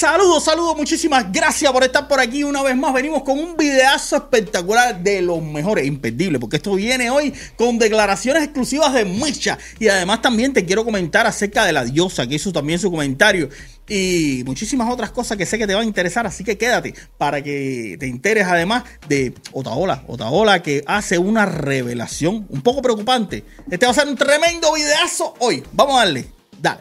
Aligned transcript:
Saludos, 0.00 0.44
saludos, 0.44 0.78
muchísimas 0.78 1.30
gracias 1.30 1.70
por 1.70 1.84
estar 1.84 2.08
por 2.08 2.20
aquí 2.20 2.42
una 2.42 2.62
vez 2.62 2.74
más. 2.74 2.94
Venimos 2.94 3.22
con 3.22 3.38
un 3.38 3.54
videazo 3.54 4.16
espectacular 4.16 4.98
de 4.98 5.20
los 5.20 5.42
mejores, 5.42 5.86
imperdible, 5.86 6.38
porque 6.38 6.56
esto 6.56 6.74
viene 6.74 7.10
hoy 7.10 7.34
con 7.54 7.78
declaraciones 7.78 8.44
exclusivas 8.44 8.94
de 8.94 9.04
Misha. 9.04 9.58
Y 9.78 9.88
además 9.88 10.22
también 10.22 10.54
te 10.54 10.64
quiero 10.64 10.86
comentar 10.86 11.26
acerca 11.26 11.66
de 11.66 11.74
la 11.74 11.84
diosa, 11.84 12.26
que 12.26 12.36
hizo 12.36 12.50
también 12.50 12.78
su 12.78 12.90
comentario. 12.90 13.50
Y 13.90 14.42
muchísimas 14.46 14.90
otras 14.90 15.10
cosas 15.10 15.36
que 15.36 15.44
sé 15.44 15.58
que 15.58 15.66
te 15.66 15.74
van 15.74 15.82
a 15.82 15.86
interesar, 15.86 16.26
así 16.26 16.44
que 16.44 16.56
quédate 16.56 16.94
para 17.18 17.42
que 17.42 17.98
te 18.00 18.06
enteres 18.06 18.46
además 18.46 18.84
de 19.06 19.34
Otaola. 19.52 20.04
Otaola 20.06 20.62
que 20.62 20.82
hace 20.86 21.18
una 21.18 21.44
revelación 21.44 22.46
un 22.48 22.62
poco 22.62 22.80
preocupante. 22.80 23.44
Este 23.70 23.84
va 23.84 23.92
a 23.92 23.94
ser 23.94 24.08
un 24.08 24.16
tremendo 24.16 24.72
videazo 24.72 25.34
hoy. 25.40 25.62
Vamos 25.72 25.96
a 25.96 26.06
darle, 26.06 26.26
dale. 26.58 26.80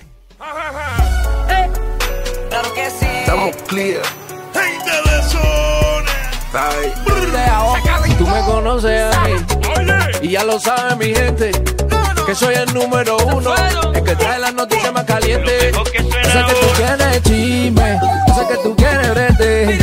Claro 2.60 2.74
que 2.74 2.90
sí. 2.90 3.06
Estamos 3.06 3.56
clear. 3.68 4.02
Gente 4.54 4.92
de 4.92 5.24
zona. 5.24 6.12
Tú 8.18 8.28
me 8.28 8.42
conoces 8.42 9.16
a 9.16 9.24
mí 9.24 9.36
y 10.22 10.32
ya 10.32 10.44
lo 10.44 10.60
sabe 10.60 10.96
mi 10.98 11.16
gente. 11.16 11.52
Que 12.26 12.36
soy 12.36 12.56
el 12.56 12.74
número 12.74 13.16
uno, 13.18 13.54
el 13.94 14.04
que 14.04 14.14
trae 14.16 14.40
las 14.40 14.54
noticias 14.54 14.92
más 14.92 15.06
calientes. 15.06 15.72
Yo 15.74 15.86
sé 15.86 15.92
que 15.92 16.04
tú 16.04 16.68
quieres 16.76 17.24
chisme, 17.24 18.00
yo 18.28 18.36
sé 18.36 18.48
que 18.50 18.58
tú 18.62 18.76
quieres 18.76 19.10
brete. 19.10 19.80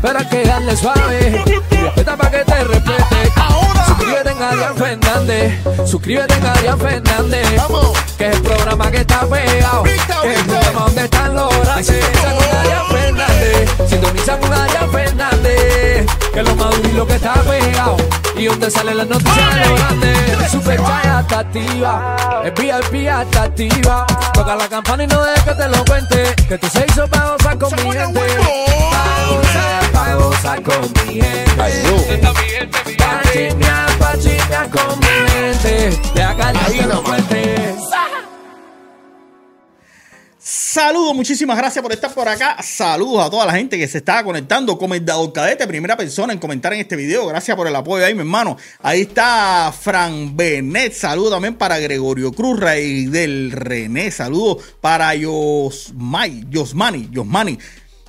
Pero 0.00 0.18
hay 0.18 0.26
que 0.26 0.44
darle 0.44 0.76
suave, 0.76 1.42
respeta 1.70 2.16
para 2.16 2.30
que 2.30 2.44
te 2.44 2.64
respete. 2.64 3.32
Adrián 4.62 4.76
Fernández, 4.76 5.60
suscríbete 5.86 6.34
en 6.34 6.46
Adrián 6.46 6.78
Fernández. 6.78 7.48
Que 8.16 8.28
es 8.28 8.36
el 8.36 8.42
programa 8.42 8.90
que 8.92 8.98
está 8.98 9.26
pegado, 9.26 9.82
que 9.82 9.94
es 9.94 10.38
el 10.38 10.46
programa 10.46 10.80
donde 10.82 11.04
están 11.04 11.34
los 11.34 11.60
grandes. 11.60 11.86
Sintoniza 11.88 12.38
con 12.38 12.54
Adrián 12.56 12.86
Fernández, 12.88 13.70
sintoniza 13.88 14.38
con 14.38 14.52
Adrián 14.52 14.92
Fernández. 14.92 16.06
Que 16.32 16.40
es 16.40 16.48
lo 16.48 16.54
más 16.54 16.76
duro 16.76 16.88
y 16.88 16.92
lo 16.92 17.06
que 17.08 17.14
está 17.14 17.34
pegado. 17.34 17.96
Y 18.36 18.44
donde 18.46 18.70
salen 18.70 18.98
las 18.98 19.08
noticias 19.08 19.54
de 19.54 19.68
los 19.68 19.80
grandes. 19.80 20.52
Super 20.52 20.78
Chat 20.78 21.06
hasta 21.06 21.38
activa, 21.40 22.16
el 22.44 22.52
VIP 22.52 23.08
hasta 23.08 23.42
activa. 23.42 24.06
Toca 24.32 24.54
la 24.54 24.68
campana 24.68 25.02
y 25.02 25.06
no 25.08 25.24
dejes 25.24 25.42
que 25.42 25.54
te 25.54 25.68
lo 25.68 25.84
cuente. 25.84 26.34
Que 26.48 26.58
tú 26.58 26.68
se 26.68 26.86
hizo 26.88 27.08
para 27.08 27.32
gozar 27.32 27.58
con 27.58 27.74
mi 27.74 27.90
gente. 27.90 28.20
Pa' 30.02 30.14
gozar, 30.16 30.60
con 30.64 30.82
mi 31.06 31.20
gente. 31.20 31.54
Pa' 31.56 31.70
chismear, 33.32 33.98
pa' 33.98 34.18
chismear 34.18 34.68
con 34.68 34.98
mi 34.98 35.30
gente. 35.30 35.96
De 36.12 36.22
acá 36.22 36.52
te 36.52 36.86
lo 36.88 37.04
cuente. 37.04 37.76
Saludos, 40.40 41.14
muchísimas 41.14 41.56
gracias 41.56 41.80
por 41.80 41.92
estar 41.92 42.12
por 42.12 42.28
acá. 42.28 42.56
Saludos 42.62 43.24
a 43.24 43.30
toda 43.30 43.46
la 43.46 43.52
gente 43.52 43.78
que 43.78 43.86
se 43.86 43.98
está 43.98 44.24
conectando. 44.24 44.76
Comendador 44.76 45.32
Cadete, 45.32 45.68
primera 45.68 45.96
persona 45.96 46.32
en 46.32 46.40
comentar 46.40 46.72
en 46.72 46.80
este 46.80 46.96
video. 46.96 47.28
Gracias 47.28 47.56
por 47.56 47.68
el 47.68 47.76
apoyo 47.76 48.04
ahí, 48.04 48.14
mi 48.14 48.20
hermano. 48.20 48.56
Ahí 48.80 49.02
está 49.02 49.72
Fran 49.78 50.36
Benet. 50.36 50.94
Saludos 50.94 51.30
también 51.30 51.54
para 51.54 51.78
Gregorio 51.78 52.32
Cruz, 52.32 52.58
Rey 52.58 53.04
del 53.04 53.52
René. 53.52 54.10
Saludos 54.10 54.64
para 54.80 55.14
Yosmay, 55.14 56.46
Yosmani, 56.50 57.08
Yosmani. 57.12 57.56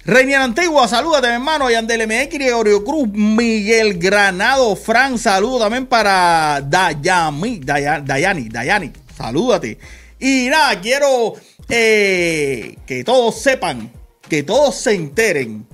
Reinier 0.05 0.41
Antigua, 0.41 0.85
salúdate, 0.87 1.27
mi 1.27 1.33
hermano. 1.35 1.69
Yandel 1.69 2.05
MX, 2.07 2.29
Gregorio 2.33 2.83
Cruz, 2.83 3.07
Miguel 3.13 3.97
Granado, 3.97 4.75
Fran, 4.75 5.17
saludos 5.17 5.61
también 5.61 5.85
para 5.85 6.59
Dayami, 6.61 7.59
Daya- 7.59 8.01
Dayani, 8.01 8.49
Dayani, 8.49 8.91
salúdate. 9.17 9.77
Y 10.19 10.47
nada, 10.49 10.79
quiero 10.81 11.35
eh, 11.69 12.75
que 12.85 13.03
todos 13.05 13.39
sepan, 13.41 13.91
que 14.29 14.43
todos 14.43 14.75
se 14.75 14.93
enteren 14.93 15.65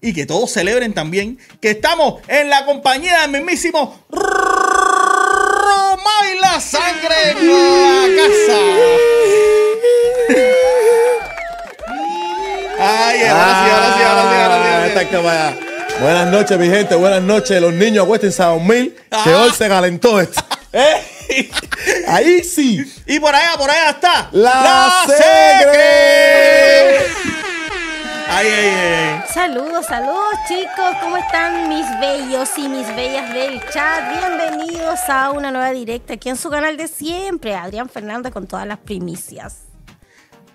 y 0.00 0.14
que 0.14 0.24
todos 0.24 0.50
celebren 0.52 0.94
también 0.94 1.38
que 1.60 1.72
estamos 1.72 2.22
en 2.28 2.48
la 2.48 2.64
compañía 2.64 3.20
del 3.22 3.30
mismísimo 3.32 4.00
Roma 4.10 6.10
y 6.34 6.38
la 6.40 6.60
sangre 6.60 7.32
en 7.32 7.46
la 7.46 8.22
casa. 8.22 8.58
Ay, 13.22 13.28
ahora 13.28 13.64
sí, 13.64 13.70
ahora 13.70 13.96
sí, 13.96 14.02
ahora 14.02 14.22
sí, 14.22 14.28
ahora 14.28 14.56
sí, 14.56 14.70
ahora 14.70 14.82
sí. 14.82 14.88
Esta 14.88 15.08
que 15.08 15.16
vaya. 15.16 15.56
Buenas 16.00 16.26
noches, 16.28 16.58
mi 16.58 16.68
gente. 16.68 16.94
Buenas 16.94 17.22
noches. 17.22 17.60
Los 17.60 17.72
niños 17.72 18.04
acuéstense 18.04 18.42
a 18.42 18.46
dormir. 18.46 18.94
Que 19.24 19.30
Ah. 19.30 19.38
hoy 19.42 19.50
se 19.50 19.68
calentó 19.68 20.20
esto. 20.20 20.42
¡Eh! 20.72 21.50
Ahí 22.08 22.44
sí. 22.44 22.84
Y 23.06 23.18
por 23.18 23.34
allá, 23.34 23.56
por 23.56 23.70
allá 23.70 23.90
está. 23.90 24.28
La 24.32 24.90
Segre. 25.06 26.98
Ay, 28.28 28.46
ay, 28.48 28.68
ay. 28.68 29.22
Saludos, 29.32 29.86
saludos 29.86 30.34
chicos, 30.48 30.96
¿cómo 31.00 31.16
están 31.16 31.68
mis 31.68 31.86
bellos 32.00 32.48
y 32.56 32.68
mis 32.68 32.86
bellas 32.94 33.32
del 33.32 33.60
chat? 33.70 34.02
Bienvenidos 34.10 34.98
a 35.08 35.30
una 35.30 35.50
nueva 35.50 35.70
directa 35.70 36.14
aquí 36.14 36.28
en 36.28 36.36
su 36.36 36.50
canal 36.50 36.76
de 36.76 36.88
siempre, 36.88 37.54
Adrián 37.54 37.88
Fernández 37.88 38.32
con 38.32 38.46
todas 38.46 38.66
las 38.66 38.78
primicias. 38.78 39.65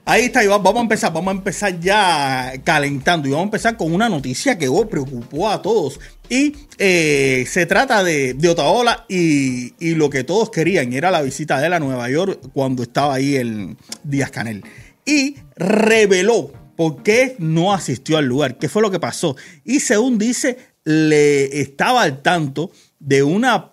Ahí 0.04 0.26
está, 0.26 0.44
va- 0.48 0.58
vamos 0.58 0.80
a 0.80 0.82
empezar, 0.84 1.14
vamos 1.14 1.34
a 1.34 1.38
empezar 1.38 1.80
ya 1.80 2.54
calentando 2.64 3.28
y 3.28 3.32
vamos 3.32 3.44
a 3.44 3.48
empezar 3.48 3.78
con 3.78 3.94
una 3.94 4.10
noticia 4.10 4.58
que 4.58 4.68
oh, 4.68 4.88
preocupó 4.90 5.48
a 5.50 5.62
todos. 5.62 6.00
Y 6.28 6.54
eh, 6.78 7.46
se 7.48 7.66
trata 7.66 8.04
de, 8.04 8.34
de 8.34 8.50
Otaola 8.50 9.06
y, 9.08 9.74
y 9.80 9.96
lo 9.96 10.10
que 10.10 10.24
todos 10.24 10.50
querían, 10.50 10.92
era 10.94 11.12
la 11.12 11.22
visita 11.22 11.60
de 11.60 11.68
él 11.68 11.74
a 11.74 11.80
Nueva 11.80 12.10
York 12.10 12.40
cuando 12.54 12.84
estaba 12.84 13.14
ahí 13.16 13.36
el 13.36 13.78
Díaz 14.04 14.32
Canel. 14.32 14.64
Y 15.06 15.36
reveló 15.56 16.52
por 16.76 17.04
qué 17.04 17.36
no 17.38 17.74
asistió 17.74 18.18
al 18.18 18.26
lugar, 18.26 18.58
qué 18.58 18.70
fue 18.70 18.82
lo 18.82 18.90
que 18.92 19.00
pasó. 19.00 19.36
Y 19.64 19.82
según 19.82 20.18
dice, 20.18 20.58
le 20.84 21.62
estaba 21.62 22.02
al 22.02 22.22
tanto 22.22 22.72
de 23.00 23.22
una 23.24 23.72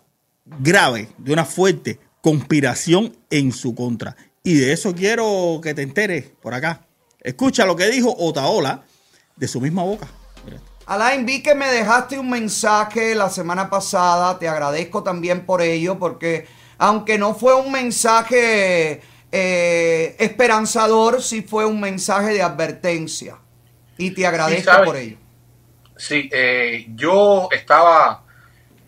grave, 0.60 1.08
de 1.18 1.32
una 1.32 1.44
fuerte 1.46 1.98
conspiración 2.20 3.16
en 3.30 3.52
su 3.52 3.74
contra. 3.74 4.16
Y 4.48 4.60
de 4.60 4.72
eso 4.72 4.94
quiero 4.94 5.60
que 5.62 5.74
te 5.74 5.82
enteres 5.82 6.24
por 6.40 6.54
acá. 6.54 6.80
Escucha 7.20 7.66
lo 7.66 7.76
que 7.76 7.84
dijo 7.90 8.16
Otaola 8.16 8.82
de 9.36 9.46
su 9.46 9.60
misma 9.60 9.82
boca. 9.82 10.08
Alain, 10.86 11.26
vi 11.26 11.42
que 11.42 11.54
me 11.54 11.66
dejaste 11.66 12.18
un 12.18 12.30
mensaje 12.30 13.14
la 13.14 13.28
semana 13.28 13.68
pasada, 13.68 14.38
te 14.38 14.48
agradezco 14.48 15.02
también 15.02 15.44
por 15.44 15.60
ello, 15.60 15.98
porque 15.98 16.46
aunque 16.78 17.18
no 17.18 17.34
fue 17.34 17.56
un 17.56 17.70
mensaje 17.70 19.02
eh, 19.30 20.16
esperanzador, 20.18 21.20
sí 21.22 21.42
fue 21.42 21.66
un 21.66 21.78
mensaje 21.78 22.32
de 22.32 22.40
advertencia. 22.40 23.36
Y 23.98 24.12
te 24.12 24.26
agradezco 24.26 24.72
por 24.82 24.96
ello. 24.96 25.18
Sí, 25.94 26.30
eh, 26.32 26.86
yo 26.94 27.50
estaba 27.50 28.24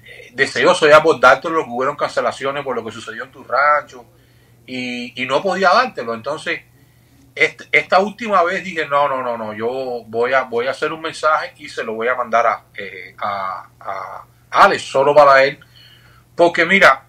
eh, 0.02 0.30
deseoso 0.32 0.88
ya 0.88 1.02
por 1.02 1.20
dártelo, 1.20 1.64
que 1.64 1.70
hubieron 1.70 1.96
cancelaciones 1.96 2.64
por 2.64 2.74
lo 2.74 2.82
que 2.82 2.92
sucedió 2.92 3.24
en 3.24 3.30
tu 3.30 3.44
rancho 3.44 4.06
y, 4.74 5.26
no 5.26 5.42
podía 5.42 5.70
dártelo. 5.70 6.14
Entonces, 6.14 6.60
est- 7.34 7.62
esta 7.72 7.98
última 8.00 8.42
vez 8.42 8.62
dije, 8.64 8.86
no, 8.86 9.08
no, 9.08 9.22
no, 9.22 9.36
no, 9.36 9.52
yo 9.54 10.04
voy 10.06 10.32
a, 10.32 10.42
voy 10.42 10.66
a 10.66 10.70
hacer 10.72 10.92
un 10.92 11.00
mensaje 11.00 11.54
y 11.58 11.68
se 11.68 11.82
lo 11.84 11.94
voy 11.94 12.08
a 12.08 12.14
mandar 12.14 12.46
a, 12.46 12.64
eh, 12.74 13.14
a, 13.18 13.68
a 13.80 14.24
Alex, 14.50 14.82
solo 14.82 15.14
para 15.14 15.42
él. 15.44 15.58
Porque 16.34 16.64
mira, 16.64 17.06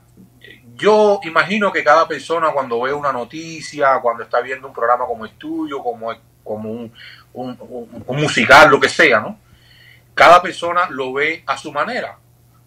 yo 0.76 1.20
imagino 1.24 1.72
que 1.72 1.84
cada 1.84 2.08
persona 2.08 2.52
cuando 2.52 2.82
ve 2.82 2.94
una 2.94 3.12
noticia, 3.12 4.00
cuando 4.02 4.24
está 4.24 4.42
viendo 4.42 4.68
un 4.68 4.74
programa 4.74 5.06
como 5.06 5.26
el 5.26 5.32
tuyo, 5.32 5.80
como, 5.84 6.12
como 6.44 6.72
un- 6.72 6.92
un 7.34 8.18
musical, 8.18 8.70
lo 8.70 8.80
que 8.80 8.90
sea, 8.90 9.20
¿no? 9.20 9.40
Cada 10.14 10.42
persona 10.42 10.88
lo 10.90 11.14
ve 11.14 11.44
a 11.48 11.58
su 11.58 11.72
manera. 11.72 12.18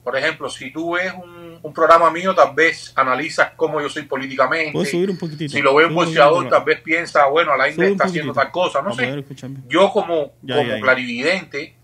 Por 0.03 0.17
ejemplo, 0.17 0.49
si 0.49 0.71
tú 0.73 0.93
ves 0.95 1.13
un, 1.13 1.34
un 1.65 1.73
programa 1.73 2.11
mío, 2.11 2.35
tal 2.35 2.55
vez 2.55 2.93
analizas 2.95 3.53
cómo 3.57 3.81
yo 3.81 3.89
soy 3.89 4.03
políticamente. 4.03 4.73
¿Puedes 4.73 4.91
subir 4.91 5.09
un 5.09 5.17
poquitito? 5.17 5.51
Si 5.51 5.63
lo 5.63 5.75
ve 5.75 5.87
un 5.87 5.95
boxeador, 5.95 6.47
tal 6.51 6.63
vez 6.63 6.83
piensa, 6.83 7.25
bueno, 7.25 7.53
Alain 7.53 7.75
Sube 7.75 7.87
un 7.87 7.93
está 7.93 8.05
haciendo 8.05 8.35
tal 8.35 8.51
cosa, 8.51 8.83
no 8.83 8.95
sé. 8.95 9.25
Yo 9.67 9.91
como, 9.91 10.33
Ya, 10.43 10.57
como 10.57 10.69
ya, 10.69 10.77
ya. 10.77 10.81
clarividente, 10.83 11.75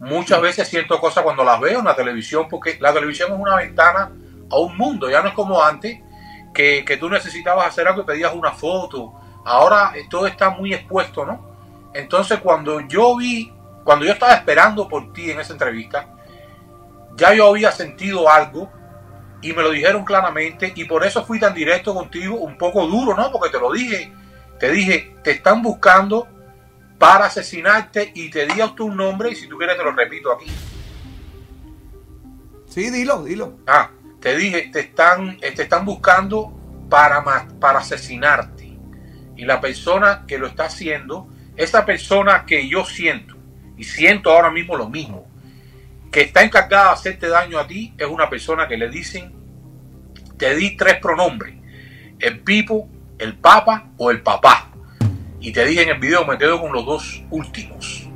muchas 0.00 0.40
veces 0.40 0.66
siento 0.66 0.98
cosas 0.98 1.22
cuando 1.22 1.44
las 1.44 1.60
veo 1.60 1.78
en 1.78 1.84
la 1.84 1.94
televisión, 1.94 2.48
porque 2.50 2.76
la 2.80 2.92
televisión 2.92 3.32
es 3.32 3.38
una 3.38 3.54
ventana 3.54 4.10
a 4.50 4.58
un 4.58 4.76
mundo, 4.76 5.08
ya 5.08 5.22
no 5.22 5.28
es 5.28 5.34
como 5.34 5.62
antes, 5.62 6.00
que, 6.52 6.84
que 6.84 6.96
tú 6.96 7.08
necesitabas 7.08 7.68
hacer 7.68 7.86
algo 7.86 8.02
y 8.02 8.04
pedías 8.04 8.34
una 8.34 8.50
foto. 8.50 9.14
Ahora 9.44 9.92
eh, 9.94 10.04
todo 10.10 10.26
está 10.26 10.50
muy 10.50 10.74
expuesto, 10.74 11.24
¿no? 11.24 11.90
Entonces 11.94 12.40
cuando 12.40 12.80
yo 12.88 13.16
vi, 13.16 13.52
cuando 13.84 14.04
yo 14.04 14.14
estaba 14.14 14.34
esperando 14.34 14.88
por 14.88 15.12
ti 15.12 15.30
en 15.30 15.38
esa 15.38 15.52
entrevista, 15.52 16.08
ya 17.14 17.32
yo 17.34 17.46
había 17.50 17.70
sentido 17.70 18.28
algo 18.28 18.81
y 19.42 19.52
me 19.52 19.62
lo 19.62 19.70
dijeron 19.70 20.04
claramente 20.04 20.72
y 20.74 20.84
por 20.84 21.04
eso 21.04 21.24
fui 21.24 21.38
tan 21.38 21.52
directo 21.52 21.92
contigo, 21.94 22.36
un 22.36 22.56
poco 22.56 22.86
duro, 22.86 23.14
¿no? 23.14 23.30
Porque 23.30 23.50
te 23.50 23.60
lo 23.60 23.72
dije, 23.72 24.12
te 24.58 24.70
dije, 24.70 25.16
te 25.22 25.32
están 25.32 25.60
buscando 25.60 26.28
para 26.98 27.26
asesinarte 27.26 28.12
y 28.14 28.30
te 28.30 28.46
di 28.46 28.60
a 28.60 28.74
tu 28.74 28.90
nombre 28.90 29.30
y 29.30 29.34
si 29.34 29.48
tú 29.48 29.58
quieres 29.58 29.76
te 29.76 29.84
lo 29.84 29.92
repito 29.92 30.32
aquí. 30.32 30.50
Sí, 32.68 32.88
dilo, 32.90 33.22
dilo. 33.24 33.58
Ah, 33.66 33.90
te 34.20 34.36
dije, 34.36 34.70
te 34.72 34.80
están, 34.80 35.36
eh, 35.42 35.50
te 35.50 35.62
están 35.62 35.84
buscando 35.84 36.52
para, 36.88 37.22
para 37.60 37.80
asesinarte. 37.80 38.78
Y 39.36 39.44
la 39.44 39.60
persona 39.60 40.24
que 40.26 40.38
lo 40.38 40.46
está 40.46 40.66
haciendo 40.66 41.28
esa 41.56 41.84
persona 41.84 42.46
que 42.46 42.68
yo 42.68 42.84
siento, 42.84 43.36
y 43.76 43.84
siento 43.84 44.30
ahora 44.30 44.50
mismo 44.50 44.76
lo 44.76 44.88
mismo, 44.88 45.26
que 46.12 46.20
está 46.20 46.44
encargada 46.44 46.84
de 46.88 46.90
hacerte 46.92 47.28
daño 47.28 47.58
a 47.58 47.66
ti, 47.66 47.92
es 47.98 48.06
una 48.06 48.30
persona 48.30 48.68
que 48.68 48.76
le 48.76 48.88
dicen, 48.88 49.32
te 50.36 50.54
di 50.54 50.76
tres 50.76 50.96
pronombres, 51.00 51.54
el 52.20 52.40
pipo, 52.40 52.88
el 53.18 53.34
papa 53.36 53.90
o 53.96 54.10
el 54.10 54.22
papá. 54.22 54.70
Y 55.40 55.50
te 55.52 55.64
dije 55.64 55.82
en 55.82 55.88
el 55.88 55.98
video, 55.98 56.24
me 56.24 56.38
quedo 56.38 56.60
con 56.60 56.72
los 56.72 56.84
dos 56.86 57.22
últimos. 57.30 58.06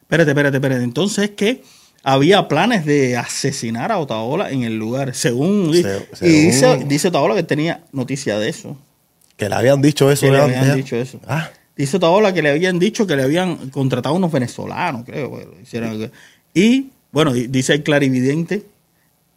Espérate, 0.00 0.30
espérate, 0.32 0.56
espérate. 0.56 0.82
Entonces 0.82 1.30
que 1.30 1.62
había 2.02 2.48
planes 2.48 2.84
de 2.86 3.16
asesinar 3.16 3.92
a 3.92 3.98
Otaola 3.98 4.50
en 4.50 4.62
el 4.64 4.76
lugar, 4.76 5.14
según... 5.14 5.72
Se- 5.74 6.08
y 6.22 6.46
dice, 6.46 6.84
dice 6.86 7.08
Otaola 7.08 7.34
que 7.34 7.42
tenía 7.42 7.84
noticia 7.92 8.38
de 8.38 8.48
eso. 8.48 8.76
Que 9.36 9.48
le 9.48 9.54
habían 9.54 9.82
dicho 9.82 10.10
eso. 10.10 10.26
Que 10.26 10.32
le 10.32 10.40
habían 10.40 10.64
ya. 10.66 10.74
dicho 10.74 10.96
eso. 10.96 11.20
Ah, 11.28 11.50
Dice 11.76 11.98
Otaola 11.98 12.32
que 12.32 12.40
le 12.40 12.50
habían 12.50 12.78
dicho 12.78 13.06
que 13.06 13.16
le 13.16 13.22
habían 13.24 13.68
contratado 13.70 14.14
unos 14.14 14.32
venezolanos, 14.32 15.04
creo. 15.04 15.36
que 15.38 15.44
lo 15.44 15.60
hicieron. 15.60 16.10
Y, 16.54 16.90
bueno, 17.16 17.32
di- 17.32 17.46
dice 17.46 17.72
el 17.72 17.82
clarividente. 17.82 18.62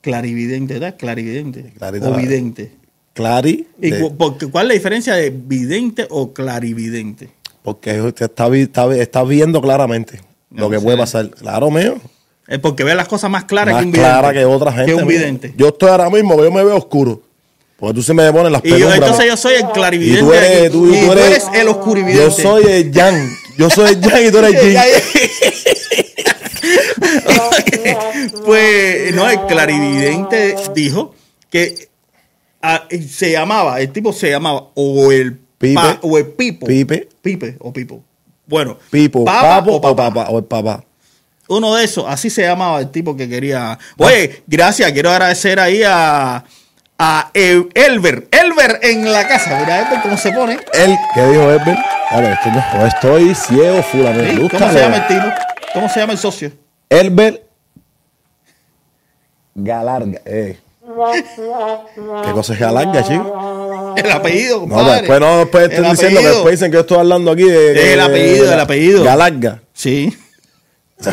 Clarividente, 0.02 0.74
¿verdad? 0.76 0.96
Clarividente. 0.98 1.74
Clarito, 1.78 2.10
o 2.12 2.14
vidente. 2.14 2.72
Clary. 3.14 3.68
¿Y 3.82 3.90
de- 3.92 4.10
porque 4.18 4.48
¿Cuál 4.48 4.66
es 4.66 4.68
la 4.68 4.74
diferencia 4.76 5.14
de 5.16 5.30
vidente 5.30 6.06
o 6.10 6.34
clarividente? 6.34 7.30
porque 7.64 8.02
usted 8.02 8.26
está, 8.26 8.50
vi- 8.50 8.62
está, 8.62 8.86
vi- 8.88 9.00
está 9.00 9.24
viendo 9.24 9.62
claramente 9.62 10.20
No 10.50 10.64
lo 10.64 10.70
que 10.70 10.80
puede 10.80 10.98
pasar. 10.98 11.30
Claro, 11.30 11.70
mío. 11.72 11.96
Es 12.48 12.60
porque 12.60 12.84
ve 12.84 12.96
las 12.96 13.08
cosas 13.08 13.30
más 13.30 13.46
claras 13.46 13.74
Más 13.76 13.82
que 13.82 13.86
un 13.88 13.92
vidente. 13.94 14.10
clara 14.12 14.34
que 14.34 14.44
otra 14.46 14.72
gente. 14.72 14.86
Que 14.88 14.96
un 14.96 15.08
vidente. 15.08 15.54
Yo 15.58 15.68
estoy 15.70 15.90
ahora 15.90 16.10
mismo, 16.10 16.42
yo 16.44 16.52
me 16.52 16.64
veo 16.64 16.76
oscuro. 16.76 17.22
Porque 17.78 17.94
tú 17.96 18.02
se 18.04 18.14
me 18.14 18.30
pones 18.34 18.52
las 18.52 18.62
Y 18.66 18.70
yo, 18.70 18.76
penumbras. 18.76 18.98
entonces 19.00 19.26
yo 19.28 19.38
soy 19.38 19.54
el 19.56 19.62
Y 19.70 19.72
clarividente. 19.74 20.22
tú 20.22 20.34
eres, 20.34 20.72
tú, 20.72 20.94
y 20.94 21.00
tú 21.06 21.12
eres, 21.14 21.48
el 21.54 21.68
oscurividente. 21.70 22.24
Yo 22.24 22.32
soy 22.32 22.64
el 22.66 22.92
Yang. 22.92 23.30
Yo 23.58 23.70
soy 23.70 23.90
el 23.94 24.02
Yang 24.02 24.26
y 24.28 24.32
tú 24.32 24.38
eres 24.40 24.54
el 24.56 24.62
Yin. 24.74 24.78
Pues, 28.46 29.14
no, 29.16 29.30
el 29.30 29.40
clarividente 29.46 30.56
dijo 30.74 31.14
que 31.50 31.90
ah, 32.62 32.84
se 33.10 33.32
llamaba, 33.32 33.80
el 33.80 33.92
tipo 33.92 34.14
se 34.14 34.30
llamaba 34.30 34.68
o 34.76 35.12
el 35.12 35.40
Pipe. 35.58 35.76
pa- 35.76 36.00
o 36.02 36.18
el 36.18 36.28
pipo. 36.28 36.66
Pipe. 36.66 37.10
Pipe 37.22 37.58
o 37.60 37.74
pipo. 37.74 38.02
Bueno, 38.48 38.78
Pipo, 38.90 39.26
papa 39.26 39.60
papo 39.60 39.72
o 39.74 39.76
o 39.76 39.82
papá. 39.82 40.14
papá. 40.14 40.30
O 40.32 40.38
el 40.40 40.46
papá. 40.46 40.84
Uno 41.50 41.76
de 41.76 41.84
esos, 41.84 42.06
así 42.08 42.30
se 42.30 42.44
llamaba 42.44 42.80
el 42.80 42.90
tipo 42.92 43.16
que 43.18 43.28
quería. 43.28 43.78
Oye, 43.98 44.44
gracias, 44.48 44.92
quiero 44.92 45.10
agradecer 45.12 45.60
ahí 45.60 45.82
a, 45.86 46.44
a 46.98 47.32
El- 47.34 47.70
Elber. 47.74 48.28
Elber 48.32 48.80
en 48.84 49.12
la 49.12 49.28
casa. 49.28 49.60
Mira, 49.60 49.80
Elber 49.82 50.02
cómo 50.02 50.18
se 50.18 50.32
pone. 50.32 50.54
Él, 50.74 50.96
¿qué 51.14 51.26
dijo 51.26 51.52
Edwin? 51.52 51.76
Claro, 52.10 52.28
esto 52.28 52.50
no, 52.52 52.80
no 52.80 52.86
estoy 52.88 53.36
ciego, 53.36 53.84
fula. 53.84 54.12
Me 54.12 54.30
¿Sí? 54.32 54.38
gusta. 54.38 54.58
¿Cómo 54.60 54.72
se 54.72 54.80
llama 54.80 54.96
el 54.98 55.08
tipo? 55.08 55.26
¿Cómo 55.74 55.90
se 55.90 56.00
llama 56.00 56.14
el 56.14 56.20
socio? 56.20 56.52
Elber 56.90 57.46
Galarga. 59.64 60.22
Eh. 60.26 60.58
¿Qué 62.26 62.32
cosa 62.34 62.54
es 62.54 62.60
Galarga, 62.60 63.04
chico? 63.04 63.96
El 63.98 64.12
apellido, 64.12 64.62
No, 64.62 64.68
compadre. 64.76 64.98
después 65.02 65.20
no 65.20 65.38
después 65.40 65.64
El 65.64 65.70
diciendo 65.70 65.98
que 66.00 66.06
apellido. 66.08 66.32
después 66.34 66.52
dicen 66.54 66.72
que 66.72 66.76
yo 66.76 66.82
estoy 66.82 66.98
hablando 66.98 67.32
aquí 67.32 67.44
de. 67.44 67.74
de- 67.74 67.94
El 67.94 68.00
apellido, 68.02 68.46
de- 68.48 68.54
el 68.54 68.60
apellido. 68.60 69.04
Galarga. 69.04 69.62
Sí. 69.74 70.18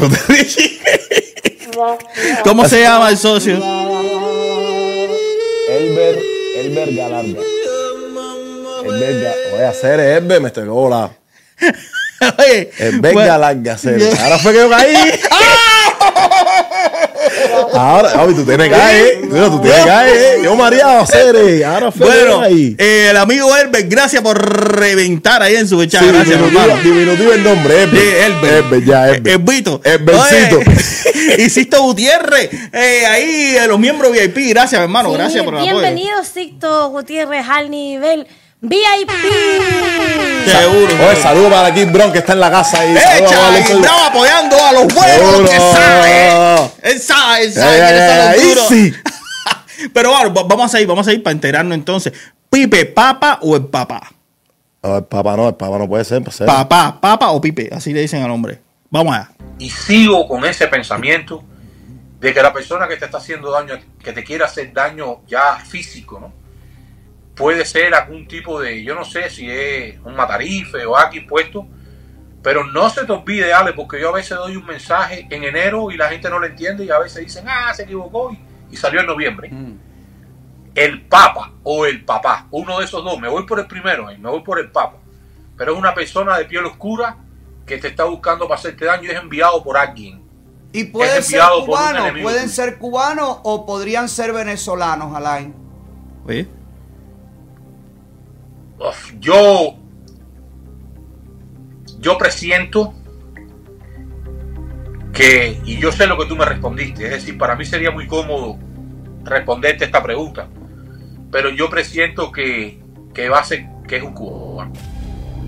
¿Cómo 2.44 2.68
se 2.68 2.80
llama 2.80 3.10
el 3.10 3.18
socio? 3.18 3.56
Elber, 5.68 6.18
Elber 6.56 6.94
Galarga. 6.94 7.40
Elber 8.84 9.24
Ga- 9.24 9.34
Voy 9.52 9.60
a 9.62 9.68
hacer 9.70 10.00
Elber, 10.00 10.40
me 10.40 10.48
estoy. 10.48 10.68
Oye, 12.38 12.70
Elber 12.78 13.12
bueno, 13.12 13.28
Galarga, 13.28 13.76
Ahora 14.22 14.38
fue 14.38 14.52
que 14.52 14.58
yo 14.58 14.70
caí. 14.70 14.94
Ahora, 17.78 18.26
tú 18.26 18.44
tienes 18.44 18.68
que 18.68 18.74
caer. 18.74 19.20
Tú, 19.22 19.50
tú 19.50 19.60
tienes 19.62 19.80
que 19.80 19.86
caer. 19.86 20.42
Yo 20.42 20.56
mareado, 20.56 21.00
hacer. 21.00 21.64
Ahora 21.64 21.90
Bueno, 21.96 22.44
eh, 22.44 23.08
el 23.10 23.16
amigo 23.16 23.54
Elber, 23.56 23.86
gracias 23.88 24.22
por 24.22 24.36
reventar 24.78 25.42
ahí 25.42 25.56
en 25.56 25.68
su 25.68 25.84
chat. 25.86 26.02
Sí, 26.02 26.08
gracias, 26.08 26.38
diminutivo, 26.38 26.62
hermano. 26.62 26.82
diminutivo 26.82 27.32
el 27.32 27.44
nombre. 27.44 27.88
Sí, 27.90 27.98
Elber. 28.24 28.52
Elber, 28.54 28.84
ya, 28.84 29.08
Elber. 29.08 29.32
Elbito. 29.34 29.80
Elbercito. 29.84 30.58
Oye, 30.58 31.36
y 31.38 31.50
Sisto 31.50 31.82
Gutiérrez, 31.82 32.50
eh, 32.72 33.06
ahí 33.06 33.56
eh, 33.56 33.66
los 33.66 33.78
miembros 33.78 34.12
VIP, 34.12 34.50
gracias 34.50 34.80
hermano, 34.80 35.10
Sí, 35.10 35.16
gracias 35.16 35.44
por 35.44 35.54
el 35.54 35.60
apoyo. 35.60 35.80
Bienvenido, 35.80 36.24
Sixto 36.24 36.90
Gutiérrez, 36.90 37.46
al 37.48 37.70
nivel 37.70 38.26
VIP. 38.68 39.10
Seguro. 40.46 41.08
Oye, 41.08 41.16
saludos 41.16 41.52
para 41.52 41.74
Kim 41.74 41.92
Brown 41.92 42.12
que 42.12 42.18
está 42.18 42.32
en 42.32 42.40
la 42.40 42.50
casa 42.50 42.80
ahí. 42.80 42.96
Echa, 42.96 43.48
a 43.48 44.06
apoyando 44.06 44.56
a 44.64 44.72
los 44.72 44.94
buenos 44.94 45.50
que 45.50 45.56
sabe. 45.58 46.70
Él 46.82 47.00
sabe, 47.00 47.44
él 47.44 47.52
sabe 47.52 47.82
ay, 47.82 47.98
son 47.98 48.18
los 48.18 48.26
ay, 48.28 48.40
duros. 48.48 48.68
sí. 48.68 48.94
Pero 49.92 50.10
bueno, 50.10 50.32
va- 50.34 50.44
vamos 50.44 50.74
a 50.74 50.80
ir, 50.80 50.86
vamos 50.86 51.06
a 51.06 51.12
ir 51.12 51.22
para 51.22 51.32
enterarnos 51.32 51.74
entonces. 51.74 52.12
Pipe, 52.50 52.86
papa 52.86 53.38
o 53.42 53.56
el 53.56 53.66
papá. 53.66 54.12
No, 54.82 54.98
el 54.98 55.04
papá 55.04 55.36
no, 55.36 55.48
el 55.48 55.54
papá 55.54 55.78
no 55.78 55.88
puede 55.88 56.04
ser. 56.04 56.22
Pues, 56.22 56.36
ser. 56.36 56.46
Papá, 56.46 56.98
papa 57.00 57.30
o 57.30 57.40
pipe, 57.40 57.68
así 57.72 57.92
le 57.92 58.00
dicen 58.00 58.22
al 58.22 58.30
hombre. 58.30 58.60
Vamos 58.90 59.14
allá. 59.14 59.30
Y 59.58 59.68
sigo 59.68 60.26
con 60.28 60.44
ese 60.44 60.68
pensamiento 60.68 61.42
de 62.20 62.32
que 62.32 62.42
la 62.42 62.52
persona 62.52 62.88
que 62.88 62.96
te 62.96 63.04
está 63.04 63.18
haciendo 63.18 63.50
daño, 63.50 63.74
que 64.02 64.12
te 64.12 64.24
quiere 64.24 64.44
hacer 64.44 64.72
daño 64.72 65.22
ya 65.26 65.56
físico, 65.56 66.20
¿no? 66.20 66.45
Puede 67.36 67.66
ser 67.66 67.94
algún 67.94 68.26
tipo 68.26 68.58
de, 68.60 68.82
yo 68.82 68.94
no 68.94 69.04
sé 69.04 69.28
si 69.28 69.48
es 69.50 69.98
un 70.04 70.16
matarife 70.16 70.86
o 70.86 70.96
aquí 70.96 71.20
puesto, 71.20 71.66
pero 72.42 72.64
no 72.64 72.88
se 72.88 73.04
te 73.04 73.12
olvide, 73.12 73.52
Ale, 73.52 73.74
porque 73.74 74.00
yo 74.00 74.08
a 74.08 74.12
veces 74.12 74.38
doy 74.38 74.56
un 74.56 74.64
mensaje 74.64 75.26
en 75.30 75.44
enero 75.44 75.90
y 75.90 75.96
la 75.96 76.08
gente 76.08 76.30
no 76.30 76.38
lo 76.38 76.46
entiende 76.46 76.84
y 76.84 76.90
a 76.90 76.98
veces 76.98 77.22
dicen, 77.22 77.44
ah, 77.46 77.74
se 77.74 77.82
equivocó 77.82 78.32
y, 78.32 78.38
y 78.72 78.76
salió 78.76 79.00
en 79.00 79.06
noviembre. 79.06 79.50
El 80.74 81.02
papa 81.02 81.52
o 81.62 81.84
el 81.84 82.04
papá, 82.04 82.46
uno 82.50 82.78
de 82.78 82.84
esos 82.84 83.04
dos, 83.04 83.18
me 83.18 83.28
voy 83.28 83.44
por 83.44 83.58
el 83.60 83.66
primero, 83.66 84.10
eh, 84.10 84.16
me 84.16 84.30
voy 84.30 84.40
por 84.42 84.58
el 84.58 84.70
papa, 84.70 84.96
pero 85.56 85.72
es 85.72 85.78
una 85.78 85.94
persona 85.94 86.38
de 86.38 86.46
piel 86.46 86.64
oscura 86.64 87.18
que 87.66 87.78
te 87.78 87.88
está 87.88 88.04
buscando 88.04 88.46
para 88.46 88.58
hacerte 88.58 88.84
daño 88.86 89.04
y 89.04 89.10
es 89.10 89.20
enviado 89.20 89.62
por 89.62 89.76
alguien. 89.76 90.22
Y 90.72 90.84
pueden 90.84 91.18
Es 91.18 91.26
ser 91.26 91.40
enemigo 91.96 92.28
pueden 92.28 92.48
ser 92.48 92.78
cubanos 92.78 93.38
o 93.42 93.66
podrían 93.66 94.08
ser 94.08 94.32
venezolanos, 94.32 95.14
Alain. 95.14 95.54
Oye. 96.26 96.48
Uf, 98.78 99.14
yo 99.18 99.76
yo 101.98 102.18
presiento 102.18 102.92
que 105.12 105.60
y 105.64 105.78
yo 105.78 105.90
sé 105.92 106.06
lo 106.06 106.18
que 106.18 106.26
tú 106.26 106.36
me 106.36 106.44
respondiste 106.44 107.04
es 107.04 107.10
decir 107.10 107.38
para 107.38 107.56
mí 107.56 107.64
sería 107.64 107.90
muy 107.90 108.06
cómodo 108.06 108.58
responderte 109.24 109.86
esta 109.86 110.02
pregunta 110.02 110.48
pero 111.30 111.48
yo 111.50 111.70
presiento 111.70 112.30
que 112.30 112.80
que 113.14 113.28
va 113.30 113.38
a 113.38 113.44
ser 113.44 113.66
que 113.88 113.96
es 113.96 114.02
un 114.02 114.12
cubano 114.12 114.72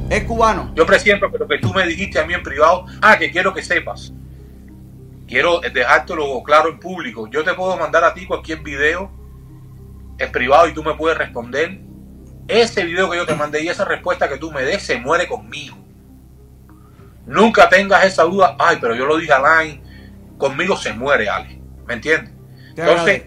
Es 0.08 0.24
cubano. 0.24 0.72
yo 0.74 0.86
presiento 0.86 1.30
que 1.30 1.38
lo 1.38 1.46
que 1.46 1.58
tú 1.58 1.72
me 1.74 1.86
dijiste 1.86 2.18
a 2.18 2.24
mí 2.24 2.32
en 2.32 2.42
privado 2.42 2.86
ah 3.02 3.18
que 3.18 3.30
quiero 3.30 3.52
que 3.52 3.62
sepas. 3.62 4.12
Quiero 5.26 5.60
dejártelo 5.60 6.42
claro 6.42 6.70
en 6.70 6.80
público. 6.80 7.28
Yo 7.28 7.44
te 7.44 7.52
puedo 7.52 7.76
mandar 7.76 8.02
a 8.02 8.14
ti 8.14 8.24
cualquier 8.24 8.60
video 8.60 9.10
en 10.16 10.32
privado 10.32 10.66
y 10.68 10.72
tú 10.72 10.82
me 10.82 10.94
puedes 10.94 11.18
responder 11.18 11.87
ese 12.48 12.84
video 12.84 13.10
que 13.10 13.16
yo 13.16 13.26
te 13.26 13.34
mandé 13.34 13.62
y 13.62 13.68
esa 13.68 13.84
respuesta 13.84 14.28
que 14.28 14.38
tú 14.38 14.50
me 14.50 14.62
des 14.62 14.82
se 14.82 14.98
muere 14.98 15.28
conmigo. 15.28 15.76
Nunca 17.26 17.68
tengas 17.68 18.04
esa 18.04 18.24
duda, 18.24 18.56
ay, 18.58 18.78
pero 18.80 18.94
yo 18.94 19.04
lo 19.04 19.18
dije 19.18 19.32
a 19.32 19.36
Alain, 19.36 19.82
conmigo 20.38 20.76
se 20.76 20.94
muere, 20.94 21.28
Ale. 21.28 21.60
¿Me 21.86 21.94
entiendes? 21.94 22.32
Te 22.74 22.82
Entonces, 22.82 23.22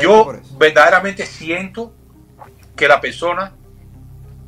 yo 0.00 0.40
verdaderamente 0.58 1.24
siento 1.24 1.94
que 2.76 2.88
la 2.88 3.00
persona 3.00 3.52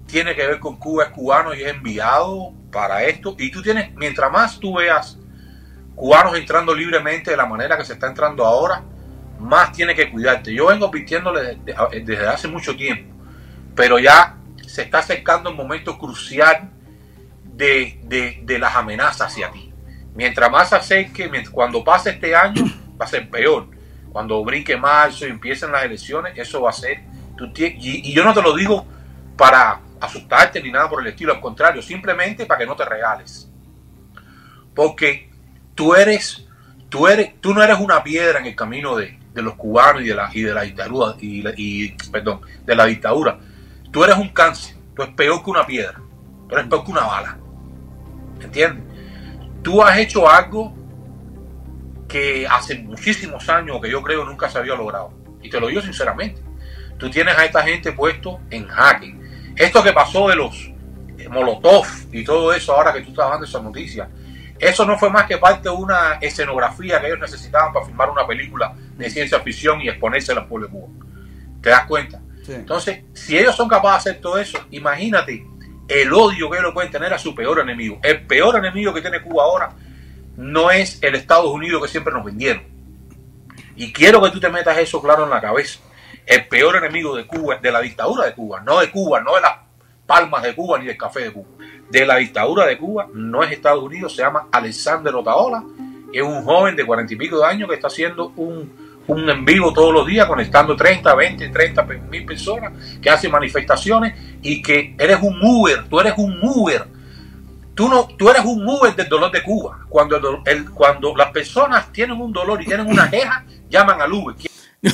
tiene 0.06 0.34
que 0.34 0.46
ver 0.46 0.58
con 0.58 0.76
Cuba, 0.76 1.04
es 1.04 1.10
cubano 1.10 1.54
y 1.54 1.62
es 1.62 1.68
enviado 1.68 2.52
para 2.72 3.04
esto. 3.04 3.34
Y 3.38 3.50
tú 3.50 3.62
tienes, 3.62 3.94
mientras 3.94 4.30
más 4.30 4.58
tú 4.58 4.76
veas 4.76 5.18
cubanos 5.94 6.36
entrando 6.36 6.74
libremente 6.74 7.30
de 7.30 7.36
la 7.36 7.46
manera 7.46 7.76
que 7.76 7.84
se 7.84 7.94
está 7.94 8.08
entrando 8.08 8.44
ahora, 8.44 8.82
más 9.38 9.72
tiene 9.72 9.94
que 9.94 10.10
cuidarte. 10.10 10.52
Yo 10.52 10.66
vengo 10.66 10.86
advirtiéndole 10.86 11.58
desde, 11.64 12.00
desde 12.04 12.26
hace 12.26 12.48
mucho 12.48 12.76
tiempo, 12.76 13.14
pero 13.76 13.98
ya 13.98 14.36
se 14.66 14.82
está 14.82 14.98
acercando 14.98 15.50
el 15.50 15.56
momento 15.56 15.96
crucial 15.98 16.70
de, 17.44 18.00
de- 18.44 18.58
las 18.58 18.74
amenazas 18.74 19.28
hacia 19.32 19.50
ti. 19.52 19.72
Mientras 20.14 20.50
más 20.50 20.72
acerque, 20.72 21.30
cuando 21.52 21.84
pase 21.84 22.10
este 22.10 22.34
año, 22.34 22.64
va 23.00 23.04
a 23.04 23.08
ser 23.08 23.28
peor. 23.30 23.68
Cuando 24.10 24.42
brinque 24.42 24.76
marzo 24.76 25.26
y 25.26 25.30
empiecen 25.30 25.70
las 25.70 25.84
elecciones, 25.84 26.32
eso 26.36 26.62
va 26.62 26.70
a 26.70 26.72
ser. 26.72 27.02
y, 27.56 28.12
yo 28.12 28.24
no 28.24 28.32
te 28.32 28.42
lo 28.42 28.56
digo 28.56 28.86
para 29.36 29.80
asustarte 30.00 30.62
ni 30.62 30.70
nada 30.70 30.88
por 30.88 31.02
el 31.02 31.08
estilo, 31.08 31.34
al 31.34 31.40
contrario, 31.40 31.82
simplemente 31.82 32.46
para 32.46 32.60
que 32.60 32.66
no 32.66 32.74
te 32.74 32.84
regales. 32.86 33.50
Porque 34.74 35.30
tú 35.74 35.94
eres, 35.94 36.46
tú 36.88 37.06
eres, 37.06 37.38
tú 37.40 37.52
no 37.54 37.62
eres 37.62 37.78
una 37.78 38.02
piedra 38.02 38.40
en 38.40 38.46
el 38.46 38.56
camino 38.56 38.96
de, 38.96 39.18
de 39.34 39.42
los 39.42 39.54
cubanos 39.54 40.02
y 40.02 40.06
de 40.06 40.14
la, 40.14 40.30
y 40.32 40.42
de 40.42 40.54
la 40.54 40.62
dictadura, 40.62 41.14
y, 41.20 41.44
y, 41.56 41.88
perdón, 42.10 42.40
de 42.64 42.74
la 42.74 42.86
dictadura. 42.86 43.38
Tú 43.96 44.04
eres 44.04 44.18
un 44.18 44.28
cáncer, 44.28 44.76
tú 44.94 45.04
eres 45.04 45.14
peor 45.14 45.42
que 45.42 45.48
una 45.48 45.66
piedra, 45.66 45.98
tú 46.46 46.54
eres 46.54 46.68
peor 46.68 46.84
que 46.84 46.90
una 46.90 47.06
bala. 47.06 47.38
¿entiendes? 48.42 48.84
Tú 49.62 49.82
has 49.82 49.96
hecho 49.96 50.28
algo 50.28 50.74
que 52.06 52.46
hace 52.46 52.74
muchísimos 52.80 53.48
años 53.48 53.80
que 53.80 53.90
yo 53.90 54.02
creo 54.02 54.26
nunca 54.26 54.50
se 54.50 54.58
había 54.58 54.74
logrado. 54.74 55.14
Y 55.40 55.48
te 55.48 55.58
lo 55.58 55.68
digo 55.68 55.80
sinceramente. 55.80 56.42
Tú 56.98 57.08
tienes 57.08 57.38
a 57.38 57.46
esta 57.46 57.62
gente 57.62 57.90
puesto 57.92 58.38
en 58.50 58.68
jaque. 58.68 59.18
Esto 59.56 59.82
que 59.82 59.94
pasó 59.94 60.28
de 60.28 60.36
los 60.36 60.70
Molotov 61.30 61.86
y 62.12 62.22
todo 62.22 62.52
eso, 62.52 62.74
ahora 62.74 62.92
que 62.92 63.00
tú 63.00 63.12
estás 63.12 63.30
dando 63.30 63.46
esa 63.46 63.62
noticia, 63.62 64.10
eso 64.58 64.84
no 64.84 64.98
fue 64.98 65.08
más 65.08 65.24
que 65.24 65.38
parte 65.38 65.70
de 65.70 65.74
una 65.74 66.18
escenografía 66.20 67.00
que 67.00 67.06
ellos 67.06 67.20
necesitaban 67.20 67.72
para 67.72 67.86
filmar 67.86 68.10
una 68.10 68.26
película 68.26 68.74
de 68.94 69.08
ciencia 69.08 69.40
ficción 69.40 69.80
y 69.80 69.88
exponerse 69.88 70.32
al 70.32 70.46
pueblo 70.46 70.68
de. 70.68 71.06
¿Te 71.62 71.70
das 71.70 71.86
cuenta? 71.86 72.20
Entonces, 72.48 73.04
si 73.14 73.36
ellos 73.36 73.56
son 73.56 73.68
capaces 73.68 74.04
de 74.04 74.10
hacer 74.10 74.22
todo 74.22 74.38
eso, 74.38 74.58
imagínate 74.70 75.46
el 75.88 76.12
odio 76.12 76.50
que 76.50 76.58
ellos 76.58 76.72
pueden 76.72 76.90
tener 76.90 77.12
a 77.12 77.18
su 77.18 77.34
peor 77.34 77.60
enemigo. 77.60 77.98
El 78.02 78.26
peor 78.26 78.56
enemigo 78.56 78.92
que 78.92 79.00
tiene 79.00 79.22
Cuba 79.22 79.44
ahora 79.44 79.72
no 80.36 80.70
es 80.70 81.02
el 81.02 81.14
Estados 81.14 81.46
Unidos 81.46 81.82
que 81.82 81.88
siempre 81.88 82.12
nos 82.12 82.24
vendieron. 82.24 82.62
Y 83.76 83.92
quiero 83.92 84.22
que 84.22 84.30
tú 84.30 84.40
te 84.40 84.48
metas 84.48 84.76
eso 84.78 85.00
claro 85.02 85.24
en 85.24 85.30
la 85.30 85.40
cabeza. 85.40 85.80
El 86.24 86.46
peor 86.48 86.76
enemigo 86.76 87.14
de 87.14 87.26
Cuba, 87.26 87.56
de 87.56 87.70
la 87.70 87.80
dictadura 87.80 88.24
de 88.24 88.34
Cuba, 88.34 88.60
no 88.60 88.80
de 88.80 88.90
Cuba, 88.90 89.20
no 89.20 89.34
de 89.34 89.40
las 89.40 89.52
palmas 90.06 90.42
de 90.42 90.54
Cuba 90.54 90.78
ni 90.78 90.86
del 90.86 90.96
café 90.96 91.20
de 91.20 91.32
Cuba. 91.32 91.48
De 91.90 92.04
la 92.04 92.16
dictadura 92.16 92.66
de 92.66 92.78
Cuba 92.78 93.08
no 93.12 93.42
es 93.42 93.52
Estados 93.52 93.82
Unidos, 93.82 94.14
se 94.14 94.22
llama 94.22 94.48
Alexander 94.50 95.14
Otaola, 95.14 95.62
es 96.12 96.22
un 96.22 96.42
joven 96.44 96.74
de 96.74 96.84
cuarenta 96.84 97.12
y 97.12 97.16
pico 97.16 97.38
de 97.38 97.46
años 97.46 97.68
que 97.68 97.76
está 97.76 97.86
haciendo 97.86 98.32
un, 98.36 98.85
un 99.08 99.28
en 99.30 99.44
vivo 99.44 99.72
todos 99.72 99.92
los 99.92 100.06
días, 100.06 100.26
conectando 100.26 100.76
30, 100.76 101.14
20, 101.14 101.48
30 101.48 101.82
mil 102.10 102.24
personas, 102.26 102.72
que 103.00 103.08
hace 103.10 103.28
manifestaciones 103.28 104.14
y 104.42 104.60
que 104.62 104.94
eres 104.98 105.18
un 105.22 105.38
Uber, 105.42 105.84
tú 105.88 106.00
eres 106.00 106.14
un 106.16 106.38
Uber. 106.42 106.84
Tú, 107.74 107.88
no, 107.88 108.08
tú 108.18 108.30
eres 108.30 108.42
un 108.44 108.66
Uber 108.66 108.96
del 108.96 109.08
dolor 109.08 109.30
de 109.30 109.42
Cuba. 109.42 109.80
Cuando, 109.88 110.16
el 110.16 110.24
el- 110.46 110.70
cuando 110.70 111.14
las 111.14 111.30
personas 111.30 111.92
tienen 111.92 112.18
un 112.20 112.32
dolor 112.32 112.60
y 112.62 112.64
tienen 112.66 112.86
una 112.86 113.08
queja, 113.10 113.44
llaman 113.70 114.00
al 114.00 114.12
Uber. 114.12 114.34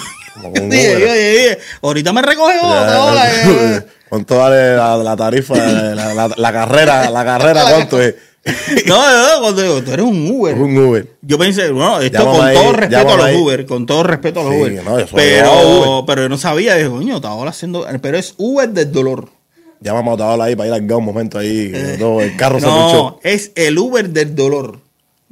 Ahorita 1.83 2.12
me 2.12 2.23
recoge 2.23 2.59
otra 2.59 3.00
ola, 3.04 3.31
eh. 3.31 3.87
¿Cuánto 4.09 4.38
vale 4.38 4.76
la, 4.76 4.97
la 4.97 5.16
tarifa, 5.16 5.54
la, 5.57 6.12
la- 6.14 6.35
la 6.37 6.52
carrera, 6.52 7.09
la 7.11 7.25
carrera, 7.25 7.64
cuánto 7.71 8.00
es? 8.02 8.14
No, 8.87 8.96
no, 8.96 9.40
cuando 9.40 9.62
digo, 9.62 9.82
tú 9.82 9.92
eres 9.92 10.04
un 10.04 10.28
Uber. 10.30 10.54
Un 10.56 10.76
Uber. 10.76 11.08
Yo 11.22 11.38
pensé, 11.38 11.70
bueno, 11.70 12.00
esto 12.00 12.25
con 12.25 12.52
todo 12.52 12.72
respeto 12.72 13.11
a 13.12 13.16
los. 13.16 13.37
Uber, 13.40 13.66
con 13.66 13.87
todo 13.87 14.02
respeto 14.02 14.40
a 14.40 14.44
los 14.44 14.54
Sí, 14.54 14.61
Uber. 14.61 14.84
no, 14.84 14.96
pero, 15.14 15.52
Uber. 15.99 16.04
pero 16.06 16.22
yo 16.22 16.28
no 16.28 16.38
sabía, 16.38 16.75
dije, 16.75 16.88
coño, 16.88 17.20
ahora 17.22 17.50
haciendo, 17.50 17.87
pero 18.00 18.18
es 18.18 18.34
Uber 18.38 18.68
del 18.68 18.90
dolor. 18.90 19.28
Llámame 19.80 20.11
a 20.11 20.12
Otaola 20.14 20.44
ahí 20.44 20.56
para 20.56 20.68
ir 20.68 20.75
al 20.75 20.92
un 20.92 21.04
momento 21.04 21.38
ahí. 21.38 21.72
no, 21.99 22.20
el 22.20 22.37
carro 22.37 22.58
se 22.61 22.66
Eh, 22.66 22.68
No, 22.68 22.87
pinchó. 22.87 23.20
es 23.22 23.52
el 23.54 23.78
Uber 23.78 24.08
del 24.11 24.34
dolor. 24.34 24.78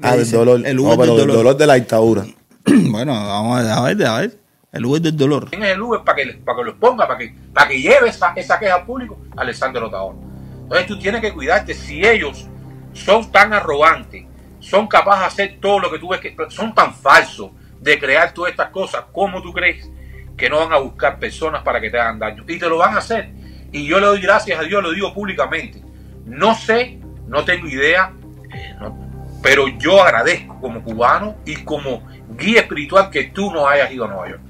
Ah, 0.03 0.17
del 0.17 0.31
dolor. 0.31 0.63
El 0.67 0.77
no, 0.77 0.83
Uber 0.85 0.99
pero 0.99 1.17
del 1.17 1.27
del 1.27 1.37
dolor 1.37 1.57
de 1.57 1.67
la 1.67 1.75
dictadura. 1.75 2.25
bueno, 2.65 3.13
vamos 3.13 3.59
a 3.59 3.63
ver, 3.63 3.71
a 3.73 3.81
ver, 3.83 4.07
a 4.07 4.19
ver. 4.21 4.37
El 4.73 4.87
Uber 4.87 5.03
del 5.03 5.17
dolor. 5.17 5.51
¿Quién 5.51 5.63
es 5.65 5.71
el 5.73 5.83
Uber 5.83 6.01
para 6.05 6.17
que, 6.17 6.33
para 6.45 6.59
que 6.59 6.65
los 6.65 6.75
ponga, 6.77 7.07
para 7.07 7.19
que, 7.19 7.35
para 7.53 7.69
que 7.69 7.81
lleve 7.81 8.09
esa, 8.09 8.33
esa 8.37 8.59
queja 8.59 8.77
al 8.77 8.87
público? 8.87 9.19
Alexander 9.37 9.83
Otaola. 9.83 10.17
Entonces 10.63 10.87
tú 10.87 10.99
tienes 10.99 11.21
que 11.21 11.33
cuidarte. 11.33 11.75
Si 11.75 12.05
ellos 12.05 12.47
son 12.93 13.31
tan 13.33 13.53
arrogantes, 13.53 14.25
son 14.61 14.87
capaces 14.87 15.21
de 15.21 15.27
hacer 15.27 15.59
todo 15.61 15.79
lo 15.81 15.91
que 15.91 15.99
tú 15.99 16.09
ves 16.09 16.21
que 16.21 16.35
son 16.49 16.75
tan 16.75 16.95
falsos 16.95 17.51
de 17.81 17.99
crear 17.99 18.33
todas 18.35 18.51
estas 18.51 18.71
cosas, 18.71 19.05
¿cómo 19.13 19.41
tú 19.43 19.53
crees 19.53 19.89
que 20.37 20.51
no 20.51 20.59
van 20.59 20.73
a 20.73 20.79
buscar 20.79 21.19
personas 21.19 21.63
para 21.63 21.81
que 21.81 21.91
te 21.91 21.99
hagan 21.99 22.19
daño? 22.19 22.45
Y 22.47 22.59
te 22.59 22.69
lo 22.69 22.79
van 22.79 22.95
a 22.95 22.99
hacer. 22.99 23.31
Y 23.73 23.87
yo 23.87 24.01
le 24.01 24.07
doy 24.07 24.21
gracias 24.21 24.59
a 24.59 24.63
Dios, 24.63 24.83
lo 24.83 24.93
digo 24.93 25.15
públicamente. 25.15 25.83
No 26.27 26.55
sé, 26.55 27.01
no 27.27 27.45
tengo 27.45 27.67
idea, 27.69 28.13
eh, 28.53 28.75
no- 28.81 29.39
pero 29.43 29.69
yo 29.69 30.03
agradezco 30.03 30.61
como 30.61 30.83
cubano 30.83 31.37
y 31.47 31.57
como 31.57 32.07
guía 32.37 32.61
espiritual 32.61 33.09
que 33.11 33.25
tú 33.25 33.51
no 33.51 33.67
hayas 33.67 33.91
ido 33.93 34.05
a 34.05 34.09
Nueva 34.09 34.29
York. 34.29 34.43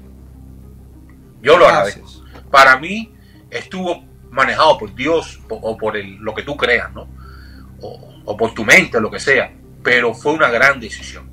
Yo 1.41 1.57
lo 1.57 1.65
Gracias. 1.67 1.97
agradezco. 1.97 2.49
Para 2.51 2.77
mí 2.77 3.13
estuvo 3.49 4.03
manejado 4.29 4.77
por 4.77 4.93
Dios 4.93 5.39
o 5.49 5.77
por 5.77 5.95
el- 5.97 6.17
lo 6.17 6.33
que 6.33 6.43
tú 6.43 6.55
creas, 6.57 6.91
¿no? 6.93 7.07
O, 7.81 8.10
o 8.25 8.37
por 8.37 8.53
tu 8.53 8.63
mente, 8.63 8.99
lo 8.99 9.09
que 9.09 9.19
sea. 9.19 9.53
Pero 9.83 10.13
fue 10.13 10.33
una 10.33 10.49
gran 10.49 10.79
decisión. 10.79 11.29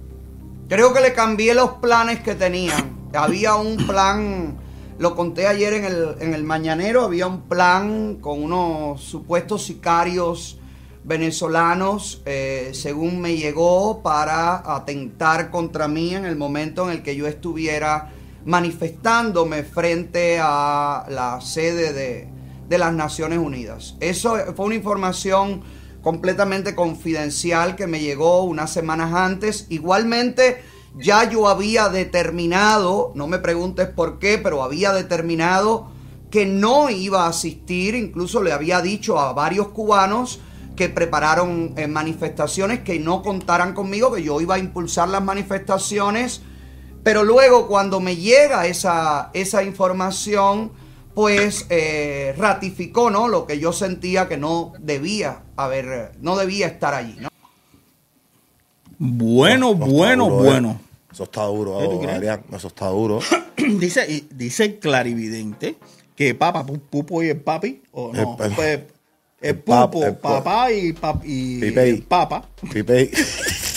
Creo 0.69 0.93
que 0.93 1.01
le 1.01 1.13
cambié 1.13 1.55
los 1.55 1.73
planes 1.75 2.21
que 2.21 2.35
tenían. 2.35 3.09
Había 3.15 3.55
un 3.55 3.87
plan, 3.87 4.59
lo 4.99 5.17
conté 5.17 5.47
ayer 5.47 5.73
en 5.75 5.85
el, 5.85 6.17
en 6.21 6.35
el 6.35 6.45
mañanero, 6.45 7.05
había 7.05 7.27
un 7.27 7.43
plan 7.43 8.17
con 8.17 8.43
unos 8.43 9.01
supuestos 9.03 9.65
sicarios 9.65 10.59
venezolanos, 11.05 12.21
eh, 12.27 12.71
según 12.75 13.21
me 13.21 13.37
llegó, 13.37 14.03
para 14.03 14.75
atentar 14.77 15.51
contra 15.51 15.89
mí 15.89 16.15
en 16.15 16.27
el 16.27 16.37
momento 16.37 16.85
en 16.85 16.99
el 16.99 17.03
que 17.03 17.17
yo 17.17 17.27
estuviera 17.27 18.11
manifestándome 18.45 19.63
frente 19.63 20.39
a 20.41 21.07
la 21.09 21.41
sede 21.41 21.95
de, 21.95 22.29
de 22.69 22.79
las 22.79 22.93
Naciones 22.93 23.39
Unidas. 23.39 23.97
Eso 24.01 24.37
fue 24.55 24.67
una 24.67 24.75
información 24.75 25.63
completamente 26.09 26.75
confidencial 26.75 27.77
que 27.77 27.87
me 27.87 28.01
llegó 28.01 28.43
unas 28.45 28.73
semanas 28.73 29.13
antes. 29.13 29.67
Igualmente, 29.69 30.63
ya 30.97 31.29
yo 31.29 31.49
había 31.49 31.91
determinado, 31.91 33.13
no 33.15 33.27
me 33.27 33.39
preguntes 33.39 33.89
por 33.89 34.19
qué, 34.19 34.39
pero 34.39 34.63
había 34.63 34.95
determinado 34.95 35.91
que 36.31 36.47
no 36.47 36.89
iba 36.89 37.27
a 37.27 37.29
asistir, 37.29 37.95
incluso 37.95 38.43
le 38.43 38.53
había 38.53 38.81
dicho 38.81 39.19
a 39.19 39.35
varios 39.35 39.69
cubanos 39.69 40.41
que 40.77 40.89
prepararon 40.89 41.75
eh, 41.77 41.87
manifestaciones 41.89 42.81
que 42.81 42.99
no 42.99 43.21
contaran 43.21 43.75
conmigo, 43.75 44.11
que 44.11 44.23
yo 44.23 44.41
iba 44.41 44.55
a 44.55 44.59
impulsar 44.59 45.11
las 45.11 45.23
manifestaciones, 45.23 46.41
pero 47.03 47.23
luego 47.23 47.69
cuando 47.69 48.01
me 48.01 48.17
llega 48.17 48.67
esa, 48.67 49.29
esa 49.35 49.63
información, 49.63 50.73
pues 51.19 51.67
eh, 51.69 52.33
ratificó 52.39 53.11
¿no? 53.11 53.27
lo 53.27 53.45
que 53.45 53.59
yo 53.59 53.73
sentía 53.73 54.29
que 54.29 54.37
no 54.37 54.73
debía 54.79 55.43
haber, 55.57 56.13
no 56.21 56.37
debía 56.37 56.69
estar 56.69 56.95
allí. 56.95 57.17
¿no? 57.19 57.29
Bueno, 59.01 59.75
bueno, 59.75 60.27
duro, 60.29 60.39
eh. 60.45 60.45
bueno. 60.45 60.81
Eso 61.13 61.25
está 61.25 61.43
duro, 61.47 61.77
¿Qué 61.81 61.87
tú 61.87 62.01
oh? 62.05 62.09
Adrián. 62.09 62.45
Eso 62.53 62.69
está 62.69 62.87
duro. 62.91 63.19
dice, 63.57 64.07
y 64.09 64.29
dice 64.33 64.79
clarividente 64.79 65.75
que 66.15 66.37
papa, 66.37 66.65
pu- 66.65 66.79
pupo 66.89 67.21
y 67.25 67.31
el 67.31 67.41
papi, 67.41 67.83
o 67.91 68.13
no, 68.13 68.37
El- 68.39 68.45
el- 68.51 68.55
pues, 68.55 68.69
el, 68.69 68.85
el 69.41 69.65
pap- 69.65 69.91
pupo, 69.91 70.05
el 70.07 70.17
papá 70.19 70.71
y, 70.71 70.93
pap, 70.93 71.25
y 71.25 71.59
Pipey. 71.63 71.91
el 71.91 72.03
papa. 72.05 72.49
Pipe. 72.73 73.11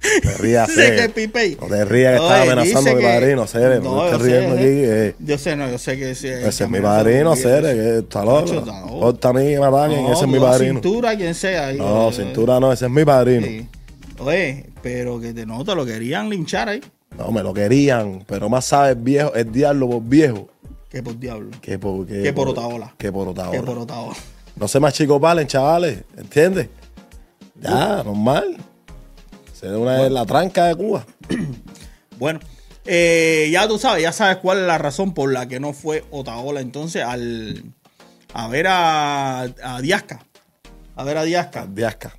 Te 0.00 0.34
rías, 0.38 0.68
Dice 0.74 0.94
eh. 0.94 0.96
que 0.96 1.08
Pipey. 1.10 1.56
No 1.60 1.66
te 1.66 1.84
rías 1.84 2.12
que 2.12 2.22
estaba 2.24 2.42
Oye, 2.42 2.52
amenazando 2.52 2.90
a 2.90 2.94
mi 2.94 3.02
padrino, 3.02 3.46
Cere. 3.46 3.80
No, 3.80 4.10
sé, 4.10 4.18
riendo 4.18 4.54
aquí. 4.54 4.62
sé. 4.64 5.08
eh. 5.08 5.14
Yo 5.18 5.38
sé, 5.38 5.56
no, 5.56 5.70
yo 5.70 5.78
sé 5.78 5.96
que. 5.98 6.10
Ese 6.10 6.48
es 6.48 6.68
mi 6.70 6.80
padrino, 6.80 7.36
Cere, 7.36 7.74
que 7.74 7.98
está 7.98 8.24
loco. 8.24 8.64
Porta 9.00 9.28
a 9.28 9.32
mí 9.34 9.44
me 9.44 9.64
ataquen, 9.64 10.06
ese 10.06 10.22
es 10.24 10.28
mi 10.28 10.38
padrino. 10.38 10.72
cintura, 10.74 11.16
quien 11.16 11.34
sea. 11.34 11.66
ahí. 11.68 11.76
No, 11.78 12.08
Eh, 12.08 12.12
cintura 12.12 12.58
no, 12.60 12.72
ese 12.72 12.86
es 12.86 12.90
mi 12.90 13.04
padrino. 13.04 13.46
sí. 13.46 13.66
Oye, 14.18 14.66
pero 14.82 15.18
que 15.20 15.32
te 15.32 15.46
nota, 15.46 15.74
lo 15.74 15.84
querían 15.86 16.28
linchar 16.28 16.68
ahí. 16.68 16.80
No, 17.18 17.30
me 17.32 17.42
lo 17.42 17.52
querían, 17.54 18.22
pero 18.26 18.48
más 18.48 18.66
sabe 18.66 18.90
el 18.90 18.96
viejo, 18.96 19.34
el 19.34 19.50
diablo 19.50 19.88
por 19.88 20.02
viejo 20.02 20.48
Que 20.90 21.02
por 21.02 21.18
diablo. 21.18 21.50
que 21.60 21.78
por, 21.78 22.06
que, 22.06 22.22
Que 22.22 22.32
por 22.32 22.48
Otaola. 22.48 22.94
Que 22.98 23.10
por 23.10 23.28
Otaola. 23.28 23.58
Que 23.58 23.62
por 23.66 23.78
Otaola. 23.78 24.14
No 24.56 24.68
se 24.68 24.78
más 24.78 24.92
chicos 24.94 25.18
valen, 25.20 25.46
chavales, 25.46 26.00
¿entiendes? 26.18 26.68
Ya, 27.60 28.02
normal. 28.04 28.56
Se 29.60 29.66
es 29.66 29.72
una 29.72 29.98
de 30.02 30.10
la 30.10 30.24
tranca 30.24 30.66
de 30.66 30.74
Cuba. 30.74 31.06
Bueno, 32.18 32.38
eh, 32.84 33.48
ya 33.50 33.66
tú 33.66 33.78
sabes, 33.78 34.02
ya 34.02 34.12
sabes 34.12 34.36
cuál 34.38 34.58
es 34.58 34.66
la 34.66 34.76
razón 34.76 35.14
por 35.14 35.32
la 35.32 35.48
que 35.48 35.58
no 35.58 35.72
fue 35.72 36.04
Otaola 36.10 36.60
entonces 36.60 37.02
al 37.02 37.64
a 38.34 38.46
ver 38.48 38.66
a, 38.68 39.40
a 39.62 39.80
Diasca. 39.80 40.26
A 40.96 41.04
ver 41.04 41.16
a 41.16 41.24
Diasca. 41.24 41.66
Diasca. 41.66 42.14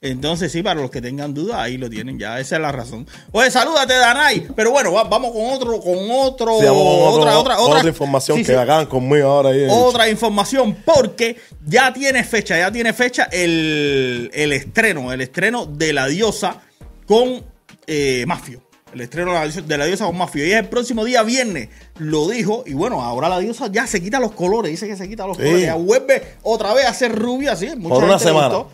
Entonces, 0.00 0.50
sí, 0.50 0.62
para 0.64 0.80
los 0.82 0.90
que 0.90 1.00
tengan 1.00 1.32
dudas, 1.34 1.56
ahí 1.58 1.78
lo 1.78 1.88
tienen, 1.88 2.18
ya, 2.18 2.38
esa 2.40 2.56
es 2.56 2.62
la 2.62 2.72
razón. 2.72 3.06
Oye, 3.30 3.48
salúdate, 3.50 3.94
Danay. 3.94 4.48
Pero 4.56 4.72
bueno, 4.72 4.92
va- 4.92 5.04
vamos 5.04 5.30
con 5.30 5.44
otro, 5.52 5.80
con 5.80 5.98
otro, 6.10 6.58
Sí, 6.58 6.66
vamos 6.66 6.82
con 6.82 7.02
otro- 7.08 7.20
otra, 7.22 7.38
otra, 7.38 7.58
otra, 7.60 7.76
otra 7.78 7.88
información 7.88 8.38
sí, 8.38 8.44
que 8.44 8.52
sí. 8.52 8.58
acaban 8.58 8.86
conmigo 8.86 9.28
ahora. 9.28 9.50
Ahí, 9.50 9.66
Otra 9.70 10.08
información, 10.10 10.76
porque 10.84 11.36
ya 11.64 11.92
tiene 11.92 12.24
fecha, 12.24 12.58
ya 12.58 12.72
tiene 12.72 12.92
fecha 12.92 13.28
el, 13.32 14.30
el 14.34 14.52
estreno, 14.52 15.12
el 15.12 15.20
estreno 15.20 15.64
de 15.64 15.92
la 15.92 16.06
diosa 16.08 16.60
con 17.06 17.42
eh, 17.86 18.24
Mafio. 18.26 18.60
El 18.92 19.00
estreno 19.00 19.32
de 19.32 19.76
la, 19.76 19.86
diosa, 19.86 20.06
con 20.06 20.16
Mafio. 20.16 20.46
Y 20.46 20.52
es 20.52 20.58
el 20.60 20.68
próximo 20.68 21.04
día 21.04 21.22
viernes, 21.24 21.68
lo 21.98 22.28
dijo. 22.28 22.62
Y 22.64 22.74
bueno, 22.74 23.02
ahora 23.02 23.28
la 23.28 23.40
diosa 23.40 23.66
ya 23.66 23.86
se 23.88 24.00
quita 24.00 24.20
los 24.20 24.32
colores, 24.32 24.70
dice 24.70 24.86
que 24.86 24.96
se 24.96 25.08
quita 25.08 25.26
los 25.26 25.36
Sí. 25.36 25.42
colores. 25.42 25.66
Ya 25.66 25.74
vuelve 25.74 26.22
otra 26.42 26.72
vez 26.74 26.86
a 26.86 26.94
ser 26.94 27.12
rubia, 27.12 27.56
sí. 27.56 27.70
mucha 27.76 27.94
Por 27.96 28.04
una 28.04 28.18
semana. 28.20 28.46
gustó. 28.48 28.70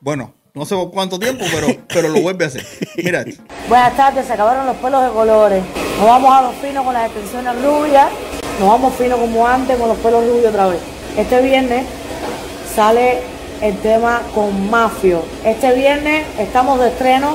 Bueno, 0.00 0.34
no 0.54 0.64
sé 0.64 0.76
por 0.76 0.92
cuánto 0.92 1.18
tiempo, 1.18 1.44
pero, 1.52 1.66
pero 1.88 2.08
lo 2.10 2.20
vuelve 2.20 2.44
a 2.44 2.48
hacer. 2.48 2.64
Mira. 2.96 3.24
Buenas 3.68 3.96
tardes, 3.96 4.24
se 4.24 4.32
acabaron 4.34 4.66
los 4.66 4.76
pelos 4.76 5.02
de 5.02 5.10
colores. 5.10 5.64
Nos 5.98 6.06
vamos 6.06 6.32
a 6.32 6.42
los 6.42 6.54
finos 6.56 6.84
con 6.84 6.94
las 6.94 7.06
extensiones 7.10 7.60
rubias. 7.60 8.06
Nos 8.60 8.68
vamos 8.68 8.94
finos 8.94 9.18
como 9.18 9.48
antes 9.48 9.76
con 9.76 9.88
los 9.88 9.98
pelos 9.98 10.24
rubios 10.28 10.46
otra 10.46 10.68
vez. 10.68 10.78
Este 11.16 11.42
viernes 11.42 11.84
sale 12.72 13.20
el 13.64 13.78
tema 13.78 14.20
con 14.34 14.68
Mafio. 14.68 15.22
Este 15.42 15.74
viernes 15.74 16.26
estamos 16.38 16.78
de 16.78 16.88
estreno 16.88 17.34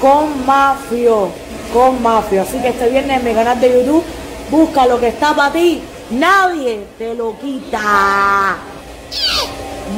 con 0.00 0.46
Mafio, 0.46 1.30
con 1.72 2.00
Mafio. 2.00 2.42
Así 2.42 2.58
que 2.58 2.68
este 2.68 2.90
viernes 2.90 3.18
en 3.18 3.24
mi 3.24 3.34
canal 3.34 3.60
de 3.60 3.80
YouTube 3.80 4.04
busca 4.52 4.86
lo 4.86 5.00
que 5.00 5.08
está 5.08 5.34
para 5.34 5.52
ti. 5.52 5.82
Nadie 6.12 6.84
te 6.96 7.12
lo 7.14 7.36
quita. 7.40 8.56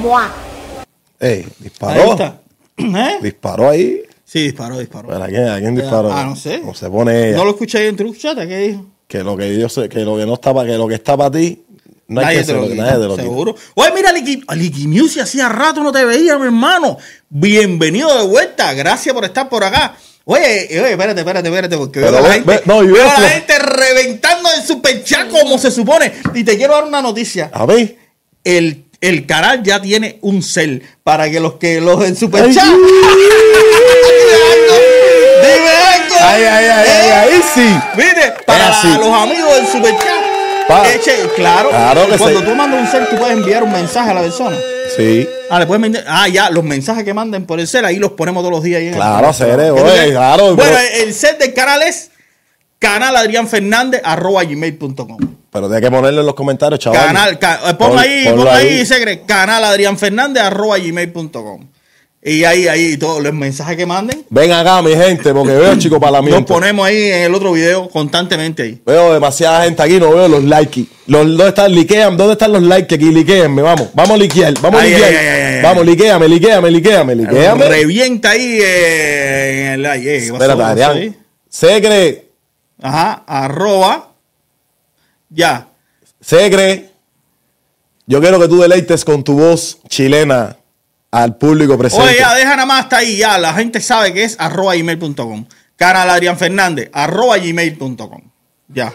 Mua. 0.01 0.31
Ey, 1.21 1.41
Ahí 1.41 1.47
disparó. 1.59 2.13
está. 2.13 2.41
¿Eh? 2.79 3.19
Disparó 3.21 3.69
ahí. 3.69 4.01
Sí, 4.25 4.45
disparó, 4.45 4.79
disparó. 4.79 5.09
¿Pero 5.09 5.25
¿A 5.25 5.27
quién, 5.29 5.47
a 5.47 5.59
quién 5.59 5.75
disparó? 5.77 6.11
Ah, 6.11 6.25
no 6.25 6.37
sé. 6.37 6.59
No 6.61 6.73
se 6.73 6.89
pone 6.89 7.29
ella. 7.29 7.37
¿No 7.37 7.45
lo 7.45 7.51
escuché 7.51 7.79
ahí 7.79 7.89
en 7.89 8.15
chat? 8.15 8.39
¿Qué 8.39 8.59
dijo? 8.59 8.87
Que 9.07 9.23
lo 9.23 9.37
que 9.37 9.59
yo 9.59 9.69
sé, 9.69 9.91
que 9.91 10.01
lo 10.07 10.17
que 10.17 10.25
no 10.25 10.35
está 10.35 10.55
para, 10.55 10.71
que 10.71 10.79
lo 10.79 10.89
que 10.89 10.95
está 10.95 11.19
para 11.19 11.31
ti, 11.31 11.66
no 12.09 12.21
hay 12.21 12.27
nadie 12.27 12.39
que 12.41 12.45
te 12.47 12.53
lo 12.53 12.61
lo- 12.63 12.69
quita, 12.69 12.83
nadie 12.85 12.93
te 12.95 12.99
lo 13.05 13.11
quita. 13.11 13.23
seguro. 13.23 13.55
Oye, 13.75 13.91
mira, 13.95 14.13
Liqui, 14.13 14.43
Liqui 14.55 14.89
Music, 14.89 15.23
hacía 15.23 15.49
rato 15.49 15.83
no 15.83 15.93
te 15.93 16.05
veía, 16.05 16.37
mi 16.39 16.47
hermano. 16.47 16.99
Bienvenido 17.29 18.17
de 18.19 18.27
vuelta. 18.27 18.73
Gracias 18.75 19.15
por 19.15 19.25
estar 19.25 19.49
por 19.49 19.65
acá. 19.65 19.95
Oye, 20.29 20.67
oye, 20.71 20.91
espérate, 20.93 21.21
espérate, 21.21 21.49
espérate, 21.49 21.77
porque 21.77 22.05
a 22.05 22.11
la 22.11 22.33
gente, 22.33 22.51
ve- 22.51 22.63
no, 22.65 22.81
veo 22.81 23.09
a 23.09 23.21
la 23.21 23.29
gente 23.29 23.59
reventando 23.59 24.49
el 24.57 24.63
superchat 24.65 25.29
como 25.31 25.59
se 25.59 25.71
supone. 25.71 26.13
Y 26.35 26.43
te 26.45 26.57
quiero 26.57 26.75
dar 26.75 26.85
una 26.85 27.01
noticia. 27.03 27.51
A 27.53 27.65
ver. 27.67 27.97
El, 28.43 28.85
el 29.01 29.27
canal 29.27 29.63
ya 29.63 29.81
tiene 29.83 30.19
un 30.23 30.43
cel 30.43 30.83
para 31.05 31.29
que 31.31 31.39
los 31.41 31.55
que 31.55 31.81
los 31.81 32.01
del 32.01 32.17
superchat. 32.17 32.65
Ay, 32.65 32.71
Dime 35.43 35.71
algo. 35.71 36.15
Ay, 36.21 36.43
ay, 36.45 36.65
ay, 36.67 36.89
ay, 36.89 37.11
ahí 37.11 37.41
sí. 37.55 37.69
Mire, 37.97 38.35
para 38.47 38.69
los 38.99 39.13
amigos 39.13 39.55
del 39.57 39.67
superchat. 39.67 40.16
Pa- 40.69 40.85
eche- 40.93 41.29
claro, 41.37 41.69
Claro 41.69 42.09
que 42.09 42.19
cuando 42.19 42.41
sí. 42.41 42.47
tú 42.47 42.55
mandas 42.55 42.81
un 42.81 42.87
cel, 42.89 43.07
tú 43.09 43.17
puedes 43.17 43.37
enviar 43.37 43.63
un 43.63 43.73
mensaje 43.73 44.11
a 44.11 44.15
la 44.15 44.21
persona. 44.23 44.57
Sí. 44.97 45.29
Ah, 45.49 45.61
le 45.61 45.67
puedes 45.67 46.05
ah, 46.09 46.27
ya, 46.29 46.51
los 46.51 46.65
mensajes 46.65 47.05
que 47.05 47.15
manden 47.15 47.47
por 47.47 47.61
el 47.61 47.69
cel, 47.69 47.85
ahí 47.85 47.97
los 47.97 48.13
ponemos 48.13 48.43
todos 48.43 48.53
los 48.53 48.63
días. 48.65 48.81
ahí 48.81 48.91
Claro, 48.91 49.29
¿Qué 49.33 49.45
tú 49.45 49.77
oye, 49.87 50.11
claro, 50.11 50.57
Bueno, 50.57 50.77
el 50.95 51.15
set 51.15 51.39
del 51.39 51.55
canal 51.55 51.83
es 51.83 52.11
canal 52.79 53.17
Adrián 53.17 53.47
Fernández 53.49 54.01
arroba 54.05 54.43
gmail.com. 54.45 55.19
Pero 55.53 55.69
tienes 55.69 55.89
que 55.89 55.91
ponerlo 55.95 56.21
en 56.21 56.27
los 56.27 56.35
comentarios, 56.35 56.81
chaval. 56.81 57.01
Canal, 57.07 57.39
ca- 57.39 57.61
eh, 57.71 57.75
ahí, 57.99 58.25
ponlo 58.25 58.45
pon 58.45 58.55
ahí, 58.55 58.67
ahí. 58.81 58.87
Segre, 58.87 59.23
canal 59.23 59.63
Adrián 59.65 59.97
Fernández 59.99 60.43
arroba 60.43 60.79
gmail.com. 60.79 61.67
Y 62.29 62.43
ahí, 62.43 62.67
ahí, 62.67 62.97
todos 62.97 63.23
los 63.23 63.33
mensajes 63.33 63.77
que 63.77 63.87
manden, 63.87 64.25
Ven 64.31 64.51
acá, 64.51 64.83
mi 64.83 64.97
gente, 64.97 65.33
porque 65.33 65.53
veo 65.53 65.77
chico 65.79 66.01
para 66.01 66.21
la 66.21 66.29
los 66.29 66.43
ponemos 66.43 66.85
ahí 66.85 67.05
en 67.05 67.23
el 67.23 67.33
otro 67.33 67.53
video 67.53 67.89
constantemente 67.89 68.65
ahí. 68.65 68.83
Veo 68.85 69.13
demasiada 69.13 69.63
gente 69.63 69.81
aquí, 69.81 70.01
no 70.01 70.11
veo 70.11 70.27
los 70.27 70.43
likes. 70.43 70.87
Los, 71.07 71.25
¿Dónde 71.25 71.47
están? 71.47 71.73
Liquean, 71.73 72.17
¿dónde 72.17 72.33
están 72.33 72.53
los 72.53 72.65
likes 72.65 72.93
aquí? 72.93 73.13
Liquéenme, 73.13 73.63
vamos. 73.63 73.91
Vamos 73.95 74.11
a 74.11 74.17
liquear, 74.17 74.55
vamos 74.61 74.81
a 74.81 74.85
liquear. 74.85 75.09
ay, 75.09 75.17
ay, 75.17 75.27
ay, 75.29 75.55
ay. 75.55 75.63
vamos, 75.63 75.87
liquéame, 75.87 76.29
liquéame, 76.29 76.71
liquéame, 76.73 77.15
liquéame. 77.15 77.69
Revienta 77.69 78.31
ahí 78.31 78.59
eh, 78.61 79.61
en 79.67 79.73
el 79.75 79.83
like. 79.83 80.17
eh, 80.17 80.21
¿qué 80.25 80.33
pasó? 80.33 80.43
Espérate, 80.43 80.59
¿Qué 80.59 80.81
pasó 80.81 80.91
Adrián. 80.91 81.17
Segre, 81.49 82.27
Ajá, 82.83 83.23
arroba. 83.25 84.15
Ya. 85.31 85.69
Segre. 86.21 86.91
Yo 88.09 88.21
quiero 88.21 88.41
que 88.41 88.49
tú 88.49 88.61
deleites 88.61 89.05
con 89.05 89.23
tu 89.23 89.35
voz 89.39 89.79
chilena 89.89 90.57
al 91.23 91.37
público 91.37 91.77
presente. 91.79 92.05
Oye, 92.07 92.19
ya, 92.19 92.35
deja 92.35 92.51
nada 92.51 92.67
más 92.67 92.85
hasta 92.85 92.99
ahí, 92.99 93.17
ya. 93.17 93.39
La 93.39 93.55
gente 93.55 93.81
sabe 93.81 94.13
que 94.13 94.25
es 94.25 94.37
arroba 94.39 94.75
gmail.com. 94.75 95.47
Canal 95.77 96.09
Adrián 96.11 96.39
Fernández, 96.39 96.91
arroba 96.93 97.39
gmail.com. 97.39 98.23
Ya. 98.69 98.93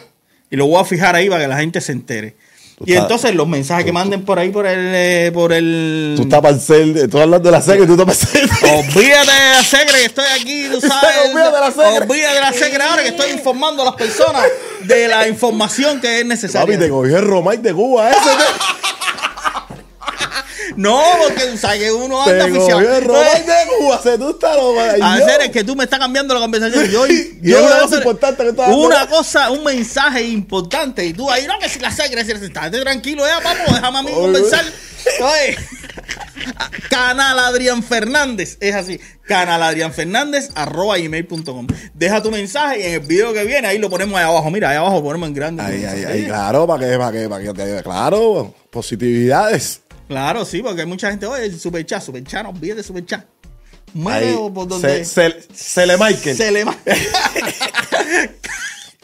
Y 0.50 0.56
lo 0.56 0.66
voy 0.68 0.82
a 0.82 0.86
fijar 0.86 1.16
ahí 1.16 1.30
para 1.30 1.44
que 1.44 1.48
la 1.48 1.58
gente 1.58 1.80
se 1.82 1.92
entere. 1.92 2.36
Tú 2.78 2.86
Y 2.88 2.94
estás- 2.94 3.04
entonces 3.04 3.36
los 3.36 3.48
mensajes 3.48 3.86
que 3.86 3.92
manden 3.92 4.26
por 4.26 4.40
ahí 4.40 4.50
por 4.50 4.66
el 4.66 4.80
eh, 4.96 5.32
por 5.32 5.54
el 5.54 6.14
Tú 6.18 6.24
estás 6.24 6.42
para 6.42 6.56
el 6.56 6.60
cel, 6.60 7.08
tú 7.12 7.20
hablando 7.20 7.48
de 7.48 7.52
la 7.56 7.62
segre, 7.62 7.86
tú 7.86 7.94
estás 7.94 8.08
para 8.28 8.42
el 8.42 8.50
cel. 8.50 8.70
Olvídate 8.74 9.32
de 9.32 9.50
la 9.54 9.64
segre 9.64 9.94
que 10.00 10.06
estoy 10.06 10.26
aquí, 10.40 10.68
tú 10.72 10.82
sabes. 10.88 11.16
Olvídate 11.30 11.56
de 11.56 11.62
la 11.62 11.72
segre. 11.72 12.06
Olvídate 12.10 12.34
de 12.36 12.42
la 12.42 12.54
segre 12.54 12.84
ahora 12.84 13.04
que 13.04 13.10
estoy 13.10 13.32
informando 13.32 13.84
a 13.84 13.86
las 13.86 13.96
personas 13.96 14.44
de 14.84 15.08
la 15.08 15.28
información 15.28 16.02
que 16.02 16.22
es 16.22 16.26
necesaria. 16.26 16.66
Papi, 16.76 16.78
te 16.86 16.90
cogió 16.90 17.18
el 17.20 17.26
Romay 17.26 17.58
de 17.58 17.72
Cuba 17.74 18.10
ese. 18.10 18.20
No, 20.76 21.02
porque 21.24 21.46
tú 21.48 21.58
sabes 21.58 21.80
que 21.80 21.92
uno 21.92 22.22
anda. 22.22 22.48
Romay 22.48 23.44
de 24.04 24.18
tú 24.18 24.30
estás 24.30 24.58
A 25.02 25.16
ver, 25.26 25.42
es 25.42 25.50
que 25.50 25.64
tú 25.64 25.76
me 25.76 25.84
estás 25.84 26.00
cambiando 26.00 26.34
la 26.34 26.40
conversación. 26.40 26.86
Yo, 26.90 27.06
Y 27.12 27.40
yo 27.42 27.60
es 27.60 27.66
una 27.66 27.80
cosa 27.82 27.98
importante 27.98 28.44
que 28.44 28.50
estás. 28.50 28.76
Una 28.76 29.08
cosa, 29.08 29.52
un 29.52 29.64
mensaje 29.64 30.24
importante. 30.24 31.06
Y 31.06 31.14
tú 31.14 31.30
ahí, 31.30 31.46
no, 31.48 31.58
que 31.60 31.70
si 31.70 31.80
la 31.80 31.92
segre, 31.92 32.24
si 32.24 32.32
estate 32.32 32.82
tranquilo 32.82 33.26
ya, 33.26 33.42
papo, 33.42 33.74
déjame 33.74 34.00
a 34.00 34.04
mí 34.04 34.12
conversar. 34.12 34.66
Oye, 35.22 35.58
Canal 36.90 37.40
Adrián 37.40 37.84
Fernández, 37.84 38.58
es 38.60 38.76
así. 38.76 39.00
Canal 39.24 39.64
Adrián 39.64 39.94
Fernández, 39.94 40.50
arroba 40.56 40.98
gmail.com. 40.98 41.68
Deja 41.94 42.22
tu 42.22 42.32
mensaje 42.32 42.82
y 42.82 42.84
en 42.84 42.94
el 42.94 43.00
video 43.02 43.34
que 43.34 43.44
viene, 43.46 43.68
ahí 43.68 43.78
lo 43.78 43.90
ponemos 43.90 44.18
ahí 44.18 44.26
abajo. 44.26 44.50
Mira, 44.52 44.70
ahí 44.70 44.78
abajo 44.78 45.02
ponemos 45.04 45.30
en 45.30 45.36
grande. 45.36 45.64
Ay, 45.64 45.86
ay, 45.86 46.06
ay, 46.06 46.26
claro, 46.26 46.68
para 46.68 46.86
que, 46.86 46.98
para 46.98 47.12
que, 47.12 47.30
para 47.30 47.78
que 47.78 47.84
claro, 47.84 48.54
positividades. 48.70 49.82
Claro, 50.12 50.44
sí, 50.44 50.62
porque 50.62 50.82
hay 50.82 50.88
mucha 50.88 51.10
gente, 51.10 51.26
oye, 51.26 51.46
el 51.46 51.58
superchat, 51.58 52.04
superchat, 52.04 52.44
no 52.44 52.50
olvides 52.50 52.76
de 52.76 52.84
superchat. 52.84 53.24
Mueve 53.94 54.36
por 54.54 54.68
donde. 54.68 55.06
se, 55.06 55.32
se, 55.32 55.48
se 55.54 55.86
le 55.86 55.96
Michael. 55.98 56.36
Se 56.36 56.52
le 56.52 56.66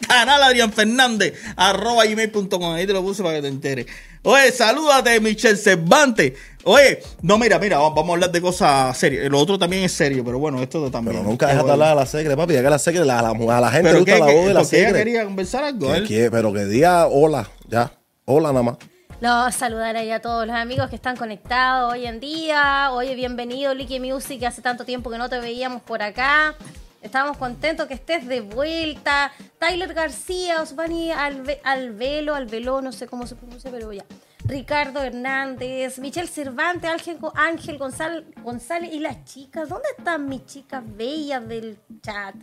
Canal 0.06 0.44
Adrián 0.44 0.74
Fernández, 0.74 1.34
arroba 1.56 2.06
gmail.com. 2.06 2.74
Ahí 2.74 2.86
te 2.86 2.92
lo 2.92 3.02
puse 3.04 3.24
para 3.24 3.36
que 3.36 3.42
te 3.42 3.48
enteres. 3.48 3.86
Oye, 4.24 4.52
salúdate, 4.52 5.18
Michelle 5.22 5.56
Cervantes. 5.56 6.34
Oye, 6.66 7.02
no, 7.22 7.38
mira, 7.38 7.58
mira, 7.58 7.78
va- 7.80 7.92
vamos 7.92 8.10
a 8.10 8.14
hablar 8.16 8.32
de 8.34 8.42
cosas 8.42 8.98
serias. 8.98 9.30
Lo 9.32 9.40
otro 9.40 9.58
también 9.58 9.84
es 9.84 9.94
serio, 9.94 10.26
pero 10.26 10.40
bueno, 10.40 10.62
esto 10.62 10.92
también. 10.92 11.16
Pero 11.16 11.26
nunca 11.30 11.48
deja 11.48 11.64
de 11.64 11.72
hablar 11.72 11.92
a 11.94 11.96
la 11.96 12.06
segre, 12.06 12.36
papi. 12.36 12.54
Ya 12.54 12.64
que 12.64 12.70
la 12.70 12.80
segre, 12.80 13.06
la, 13.06 13.22
la, 13.22 13.30
a 13.58 13.62
la 13.62 13.72
gente 13.72 13.94
le 13.94 14.04
qué, 14.04 14.12
gusta 14.12 14.26
la 14.28 14.34
voz 14.34 14.46
de 14.48 14.54
la 14.54 14.60
ella 14.60 14.70
segre. 14.70 14.94
quería 15.00 15.24
conversar 15.24 15.64
algo. 15.64 15.94
Que 15.94 16.04
quiere, 16.04 16.32
pero 16.32 16.52
que 16.52 16.66
diga 16.66 17.08
hola, 17.08 17.50
ya. 17.70 17.94
Hola 18.26 18.50
nada 18.50 18.64
más. 18.64 18.78
Los 19.20 19.56
saludar 19.56 19.96
ahí 19.96 20.12
a 20.12 20.22
todos 20.22 20.46
los 20.46 20.56
amigos 20.56 20.90
que 20.90 20.96
están 20.96 21.18
conectados 21.18 21.92
hoy 21.92 22.06
en 22.06 22.20
día. 22.20 22.92
Oye, 22.92 23.16
bienvenido, 23.16 23.74
Licky 23.74 24.00
Music, 24.00 24.40
que 24.40 24.46
hace 24.46 24.62
tanto 24.62 24.86
tiempo 24.86 25.10
que 25.10 25.18
no 25.18 25.28
te 25.28 25.40
veíamos 25.40 25.82
por 25.82 26.04
acá. 26.04 26.54
Estamos 27.02 27.36
contentos 27.36 27.88
que 27.88 27.96
estés 27.96 28.28
de 28.28 28.42
vuelta. 28.42 29.32
Tyler 29.58 29.92
García, 29.96 30.62
Osvani 30.62 31.10
Alve, 31.12 31.60
Alvelo, 31.64 32.36
Alvelo, 32.36 32.80
no 32.84 32.92
sé 32.92 33.08
cómo 33.08 33.26
se 33.26 33.36
pronuncia, 33.36 33.72
pero 33.72 33.92
ya. 33.92 34.06
Ricardo 34.46 35.02
Hernández, 35.02 35.98
Michelle 35.98 36.28
Cervantes, 36.28 36.88
Ángel, 36.88 37.18
Ángel 37.34 37.80
González, 37.80 38.24
González 38.44 38.94
y 38.94 39.00
las 39.00 39.26
chicas. 39.26 39.68
¿Dónde 39.68 39.90
están 39.98 40.30
mis 40.30 40.46
chicas 40.46 40.84
bellas 40.96 41.48
del 41.48 41.80
chat? 42.04 42.36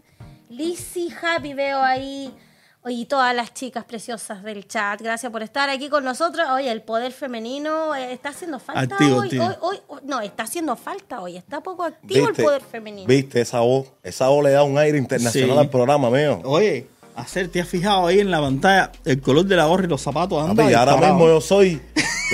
Lizzy 0.49 1.15
Happy 1.23 1.55
veo 1.55 1.81
ahí. 1.81 2.35
Oye, 2.87 2.97
y 2.97 3.05
todas 3.07 3.35
las 3.35 3.55
chicas 3.55 3.85
preciosas 3.87 4.43
del 4.43 4.69
chat, 4.69 5.01
gracias 5.01 5.33
por 5.33 5.43
estar 5.43 5.71
aquí 5.71 5.89
con 5.89 6.05
nosotros. 6.05 6.47
Oye, 6.53 6.71
el 6.71 6.83
poder 6.83 7.13
femenino 7.13 7.95
eh, 7.95 8.13
está 8.13 8.29
haciendo 8.29 8.59
falta 8.59 8.83
Activo, 8.83 9.17
hoy, 9.21 9.27
activo. 9.29 9.45
hoy, 9.47 9.55
hoy- 9.63 9.81
hoy- 9.89 10.01
No, 10.05 10.21
está 10.21 10.43
haciendo 10.43 10.77
falta 10.77 11.21
hoy. 11.23 11.39
Está 11.39 11.63
poco 11.63 11.83
activo 11.85 12.29
el 12.29 12.35
poder 12.35 12.61
femenino. 12.61 13.07
Viste 13.09 13.41
esa 13.41 13.61
voz. 13.61 13.87
Esa 14.03 14.29
voz 14.29 14.45
le 14.45 14.51
da 14.51 14.65
un 14.65 14.77
aire 14.77 14.99
internacional 14.99 15.53
Sí. 15.57 15.59
al 15.61 15.71
programa 15.71 16.11
mío. 16.11 16.43
Oye, 16.45 16.87
hacer, 17.17 17.49
¿te 17.49 17.63
has 17.63 17.69
fijado 17.69 18.07
ahí 18.07 18.21
en 18.21 18.31
la 18.31 18.41
pantalla 18.43 18.93
el 19.07 19.19
color 19.23 19.47
de 19.47 19.57
la 19.57 19.65
gorra 19.65 19.85
y 19.85 19.89
los 19.89 20.03
zapatos? 20.03 20.43
Anda 20.43 20.63
Papi, 20.65 20.75
ahora 20.75 20.93
disparado. 20.93 21.15
mismo 21.15 21.29
yo 21.33 21.41
soy 21.41 21.81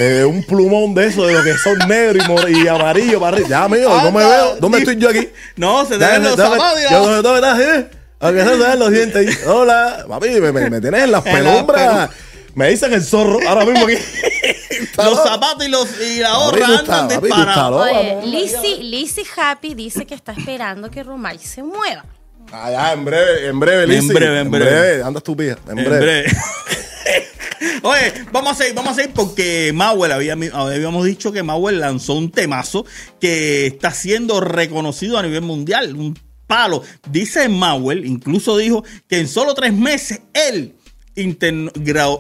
eh, 0.00 0.24
un 0.24 0.42
plumón 0.42 0.94
de 0.94 1.06
eso, 1.06 1.26
de 1.26 1.32
lo 1.32 1.44
que 1.44 1.56
son 1.58 1.78
negro 1.88 2.18
y, 2.24 2.26
mor- 2.26 2.50
y 2.50 2.66
amarillo 2.66 3.20
para 3.20 3.36
arriba. 3.36 3.48
Ya, 3.48 3.64
amigo, 3.64 3.88
no 3.88 4.10
me 4.10 4.24
Anda, 4.24 4.28
veo. 4.36 4.56
¿Dónde 4.56 4.78
estoy 4.78 4.96
yo 4.96 5.10
aquí? 5.10 5.28
No, 5.54 5.84
se 5.86 5.96
te 5.96 6.04
ven 6.06 6.24
los 6.24 6.34
zapatos 6.34 6.80
y 6.80 6.84
la- 6.84 6.90
Yo 6.90 7.22
no 7.22 7.30
me 7.30 7.36
estás, 7.38 7.60
¿eh? 7.60 7.90
Aunque 8.20 8.44
no 8.44 8.50
se 8.50 8.56
ven 8.68 8.78
los 8.78 8.90
dientes 8.90 9.16
ahí. 9.16 9.34
Hola, 9.46 10.04
papi, 10.08 10.28
me, 10.40 10.52
me, 10.52 10.70
me 10.70 10.80
tienes 10.80 11.04
en 11.04 11.12
las 11.12 11.24
En 11.26 11.34
penumbras. 11.34 12.10
Me 12.54 12.68
dicen 12.70 12.92
el 12.92 13.02
zorro 13.02 13.38
ahora 13.48 13.64
mismo 13.64 13.86
aquí. 13.86 13.94
Los 14.96 15.22
zapatos 15.22 15.64
y, 15.66 15.68
los, 15.68 15.88
y 16.00 16.20
la 16.20 16.36
gorra 16.36 16.66
andan 16.78 17.08
disparados. 17.08 17.86
Lizzy, 18.24 18.82
Lizzy 18.82 19.22
Happy 19.36 19.74
dice 19.74 20.06
que 20.06 20.14
está 20.14 20.32
esperando 20.32 20.90
que 20.90 21.02
Romay 21.02 21.38
se 21.38 21.62
mueva. 21.62 22.04
Ah, 22.52 22.70
ya, 22.70 22.92
en 22.92 23.04
breve, 23.04 23.46
en 23.48 23.60
breve, 23.60 23.82
En 23.84 23.88
Lizzy. 23.90 24.12
breve, 24.12 24.40
en 24.40 24.50
breve. 24.50 25.02
Anda 25.02 25.18
estúpida, 25.18 25.58
en, 25.70 25.78
En 25.78 25.84
breve. 25.84 26.00
breve. 26.00 26.32
Oye, 27.82 28.12
vamos 28.32 28.52
a 28.52 28.54
seguir, 28.54 28.74
vamos 28.74 28.92
a 28.92 28.94
seguir 28.94 29.12
porque 29.14 29.70
Mauer 29.74 30.12
había, 30.12 30.32
habíamos 30.32 31.04
dicho 31.04 31.30
que 31.32 31.42
Mauer 31.42 31.74
lanzó 31.74 32.14
un 32.14 32.30
temazo 32.30 32.84
que 33.20 33.66
está 33.66 33.92
siendo 33.92 34.40
reconocido 34.40 35.18
a 35.18 35.22
nivel 35.22 35.42
mundial, 35.42 35.94
un 35.94 36.18
palo. 36.50 36.82
Dice 37.08 37.48
Mauer, 37.48 38.04
incluso 38.04 38.58
dijo 38.58 38.84
que 39.08 39.20
en 39.20 39.28
solo 39.28 39.54
tres 39.54 39.72
meses 39.72 40.20
él 40.34 40.74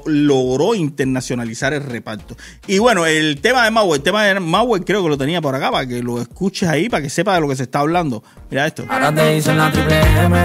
logró 0.06 0.74
internacionalizar 0.74 1.72
el 1.72 1.82
reparto. 1.82 2.36
Y 2.66 2.78
bueno, 2.78 3.06
el 3.06 3.40
tema 3.40 3.64
de 3.64 3.72
Mauer, 3.72 3.98
el 3.98 4.02
tema 4.04 4.24
de 4.24 4.38
Mauer 4.38 4.84
creo 4.84 5.02
que 5.02 5.08
lo 5.08 5.18
tenía 5.18 5.40
por 5.40 5.54
acá 5.54 5.72
para 5.72 5.86
que 5.86 6.00
lo 6.02 6.20
escuches 6.20 6.68
ahí, 6.68 6.88
para 6.88 7.02
que 7.02 7.10
sepa 7.10 7.34
de 7.34 7.40
lo 7.40 7.48
que 7.48 7.56
se 7.56 7.64
está 7.64 7.80
hablando. 7.80 8.22
Mira 8.50 8.66
esto. 8.66 8.84
Ahora 8.88 9.12
te 9.12 9.34
dicen 9.34 9.58
la 9.58 9.72
triple 9.72 10.00
M. 10.00 10.42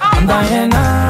Anda 0.00 1.09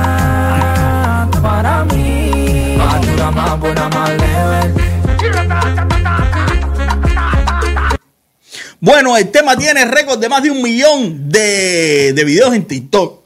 Bueno, 8.80 9.16
el 9.18 9.30
tema 9.30 9.58
tiene 9.58 9.84
récord 9.84 10.18
de 10.18 10.28
más 10.30 10.42
de 10.42 10.50
un 10.50 10.62
millón 10.62 11.28
de, 11.28 12.14
de 12.14 12.24
videos 12.24 12.54
en 12.54 12.64
TikTok. 12.64 13.20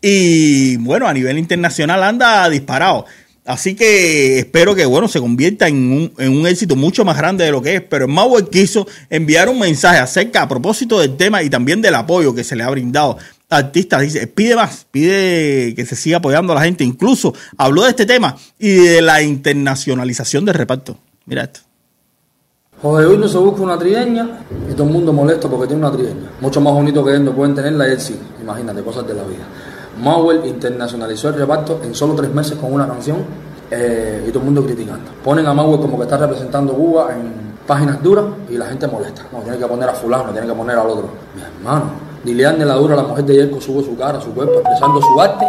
Y 0.00 0.76
bueno, 0.78 1.06
a 1.06 1.12
nivel 1.12 1.38
internacional 1.38 2.02
anda 2.02 2.48
disparado. 2.48 3.04
Así 3.44 3.74
que 3.74 4.38
espero 4.38 4.74
que 4.74 4.86
bueno 4.86 5.06
se 5.06 5.20
convierta 5.20 5.68
en 5.68 5.92
un, 5.92 6.12
en 6.16 6.34
un 6.34 6.46
éxito 6.46 6.76
mucho 6.76 7.04
más 7.04 7.18
grande 7.18 7.44
de 7.44 7.50
lo 7.50 7.60
que 7.60 7.76
es. 7.76 7.82
Pero 7.82 8.08
Mauer 8.08 8.48
quiso 8.48 8.86
enviar 9.10 9.50
un 9.50 9.58
mensaje 9.58 9.98
acerca 9.98 10.40
a 10.40 10.48
propósito 10.48 10.98
del 10.98 11.18
tema 11.18 11.42
y 11.42 11.50
también 11.50 11.82
del 11.82 11.94
apoyo 11.96 12.34
que 12.34 12.42
se 12.42 12.56
le 12.56 12.62
ha 12.62 12.70
brindado 12.70 13.18
a 13.50 13.56
artistas. 13.58 14.00
Dice, 14.00 14.26
pide 14.26 14.56
más, 14.56 14.86
pide 14.90 15.74
que 15.74 15.84
se 15.84 15.96
siga 15.96 16.16
apoyando 16.16 16.54
a 16.54 16.56
la 16.56 16.62
gente. 16.62 16.82
Incluso 16.82 17.34
habló 17.58 17.82
de 17.84 17.90
este 17.90 18.06
tema 18.06 18.36
y 18.58 18.70
de 18.70 19.02
la 19.02 19.20
internacionalización 19.20 20.46
del 20.46 20.54
reparto. 20.54 20.98
Mira 21.26 21.44
esto. 21.44 21.60
Joder, 22.84 23.06
hoy 23.06 23.16
no 23.16 23.26
se 23.26 23.38
busca 23.38 23.62
una 23.62 23.78
trigueña 23.78 24.28
y 24.70 24.74
todo 24.74 24.86
el 24.86 24.92
mundo 24.92 25.10
molesto 25.10 25.48
porque 25.48 25.68
tiene 25.68 25.86
una 25.86 25.90
trigueña. 25.90 26.28
Mucho 26.38 26.60
más 26.60 26.74
bonito 26.74 27.02
que 27.02 27.14
él 27.14 27.24
no 27.24 27.32
pueden 27.32 27.54
tenerla 27.54 27.88
y 27.88 27.92
él 27.92 27.98
sí. 27.98 28.14
Imagínate, 28.42 28.82
cosas 28.82 29.06
de 29.06 29.14
la 29.14 29.22
vida. 29.22 29.42
Mauer 30.02 30.44
internacionalizó 30.44 31.30
el 31.30 31.36
reparto 31.36 31.80
en 31.82 31.94
solo 31.94 32.14
tres 32.14 32.30
meses 32.30 32.58
con 32.58 32.70
una 32.70 32.86
canción 32.86 33.24
eh, 33.70 34.26
y 34.28 34.28
todo 34.28 34.40
el 34.40 34.44
mundo 34.44 34.62
criticando. 34.66 35.12
Ponen 35.24 35.46
a 35.46 35.54
Mauer 35.54 35.80
como 35.80 35.96
que 35.96 36.02
está 36.02 36.18
representando 36.18 36.74
Cuba 36.74 37.08
en 37.14 37.54
páginas 37.66 38.02
duras 38.02 38.26
y 38.50 38.58
la 38.58 38.66
gente 38.66 38.86
molesta. 38.86 39.22
No, 39.32 39.38
tiene 39.38 39.56
que 39.56 39.66
poner 39.66 39.88
a 39.88 39.94
fulano, 39.94 40.30
tiene 40.32 40.46
que 40.46 40.52
poner 40.52 40.76
al 40.76 40.86
otro. 40.86 41.08
Mi 41.34 41.40
hermano, 41.40 41.84
Liliane 42.22 42.66
la 42.66 42.74
dura, 42.74 42.96
la 42.96 43.04
mujer 43.04 43.24
de 43.24 43.34
Yerko, 43.34 43.62
sube 43.62 43.82
su 43.82 43.96
cara, 43.96 44.20
su 44.20 44.34
cuerpo, 44.34 44.56
expresando 44.56 45.00
su 45.00 45.20
arte 45.22 45.46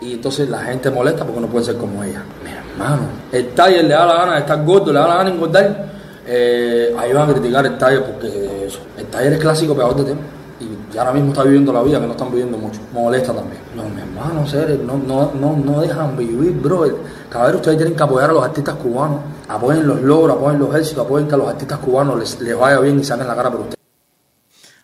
y 0.00 0.14
entonces 0.14 0.50
la 0.50 0.58
gente 0.58 0.90
molesta 0.90 1.24
porque 1.24 1.40
no 1.40 1.46
puede 1.46 1.66
ser 1.66 1.76
como 1.76 2.02
ella. 2.02 2.24
Mi 2.42 2.50
hermano, 2.50 3.02
el 3.30 3.50
taller 3.50 3.84
le 3.84 3.94
da 3.94 4.06
la 4.06 4.14
gana 4.14 4.32
de 4.32 4.40
estar 4.40 4.64
gordo, 4.64 4.92
le 4.92 4.98
da 4.98 5.06
la 5.06 5.14
gana 5.18 5.30
de 5.30 5.36
engordar. 5.36 5.93
Eh, 6.26 6.94
ahí 6.98 7.12
van 7.12 7.28
a 7.28 7.32
criticar 7.32 7.66
el 7.66 7.76
taller 7.76 8.04
porque 8.04 8.68
el 8.98 9.06
taller 9.06 9.34
es 9.34 9.40
clásico 9.40 9.74
pegador 9.74 9.96
de 9.96 10.04
tema 10.04 10.20
y 10.94 10.98
ahora 10.98 11.12
mismo 11.12 11.32
está 11.32 11.42
viviendo 11.42 11.72
la 11.72 11.82
vida 11.82 12.00
que 12.00 12.06
no 12.06 12.12
están 12.12 12.30
viviendo 12.30 12.56
mucho. 12.56 12.80
Molesta 12.92 13.32
también. 13.32 13.60
No, 13.74 13.82
mi 13.88 14.00
hermano, 14.00 14.44
no, 14.84 14.98
no, 14.98 15.32
no, 15.34 15.56
no 15.56 15.80
dejan 15.80 16.16
vivir, 16.16 16.52
bro. 16.52 16.86
Cada 17.28 17.46
vez 17.46 17.56
ustedes 17.56 17.78
tienen 17.78 17.96
que 17.96 18.02
apoyar 18.02 18.30
a 18.30 18.32
los 18.32 18.44
artistas 18.44 18.76
cubanos. 18.76 19.20
Apoyen 19.48 19.86
los 19.86 20.00
logros, 20.02 20.36
apoyen 20.36 20.60
los 20.60 20.74
éxitos, 20.74 21.04
apoyen 21.04 21.26
que 21.26 21.34
a 21.34 21.38
los 21.38 21.48
artistas 21.48 21.78
cubanos 21.78 22.18
les, 22.18 22.40
les 22.40 22.56
vaya 22.56 22.78
bien 22.78 23.00
y 23.00 23.04
saquen 23.04 23.26
la 23.26 23.34
cara 23.34 23.50
por 23.50 23.60
ustedes. 23.60 23.78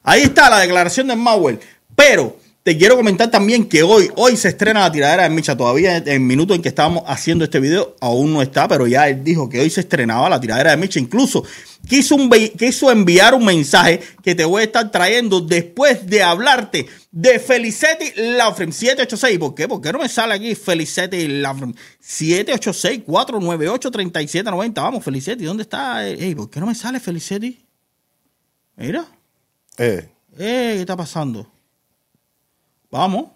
Ahí 0.03 0.23
está 0.23 0.51
la 0.51 0.59
declaración 0.59 1.07
de 1.07 1.17
Mauer. 1.17 1.61
Pero 1.95 2.35
te 2.63 2.77
quiero 2.77 2.95
comentar 2.95 3.31
también 3.31 3.67
que 3.67 3.83
hoy, 3.83 4.11
hoy 4.17 4.37
se 4.37 4.49
estrena 4.49 4.81
la 4.81 4.93
tiradera 4.93 5.23
de 5.23 5.31
Micha. 5.31 5.57
Todavía 5.57 5.97
en 5.97 6.07
el 6.07 6.21
minuto 6.21 6.55
en 6.55 6.61
que 6.61 6.69
estábamos 6.69 7.05
haciendo 7.07 7.45
este 7.45 7.59
video 7.59 7.97
aún 8.01 8.35
no 8.35 8.43
está, 8.43 8.69
pero 8.69 8.87
ya 8.87 9.09
él 9.09 9.25
dijo 9.25 9.49
que 9.49 9.61
hoy 9.61 9.71
se 9.71 9.81
estrenaba 9.81 10.29
la 10.29 10.39
tiradera 10.39 10.73
de 10.73 10.77
Micha. 10.77 11.01
Incluso 11.01 11.43
quiso, 11.89 12.17
un, 12.17 12.29
quiso 12.31 12.91
enviar 12.91 13.33
un 13.33 13.47
mensaje 13.47 14.03
que 14.23 14.35
te 14.35 14.45
voy 14.45 14.61
a 14.61 14.65
estar 14.67 14.91
trayendo 14.91 15.41
después 15.41 16.07
de 16.07 16.23
hablarte 16.23 16.87
de 17.11 17.39
Felicetti 17.39 18.13
Laufrem 18.37 18.73
786. 18.73 19.39
¿Por 19.39 19.55
qué? 19.55 19.67
¿Por 19.67 19.81
qué 19.81 19.91
no 19.93 20.01
me 20.01 20.11
sale 20.11 20.35
aquí 20.35 20.55
Felicetti 20.55 21.29
Laufrem 21.29 21.73
786-498-3790? 22.03 24.75
Vamos, 24.75 25.03
Felicetti, 25.03 25.45
¿dónde 25.45 25.63
está? 25.63 26.07
Ey, 26.07 26.35
¿Por 26.35 26.51
qué 26.51 26.61
no 26.61 26.67
me 26.67 26.75
sale 26.75 27.01
Felicetti? 27.01 27.59
Mira. 28.77 29.07
Eh. 29.79 30.11
Eh, 30.39 30.73
¿qué 30.75 30.81
está 30.81 30.95
pasando? 30.95 31.50
Vamos. 32.91 33.31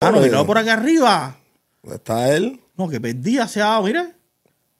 Ah, 0.00 0.10
no, 0.10 0.20
mirado 0.20 0.46
por 0.46 0.58
acá 0.58 0.72
arriba. 0.72 1.36
¿Dónde 1.82 1.96
está 1.96 2.34
él? 2.34 2.60
No, 2.76 2.88
que 2.88 3.00
perdía 3.00 3.46
se 3.46 3.60
ha 3.60 3.80
mira. 3.80 4.14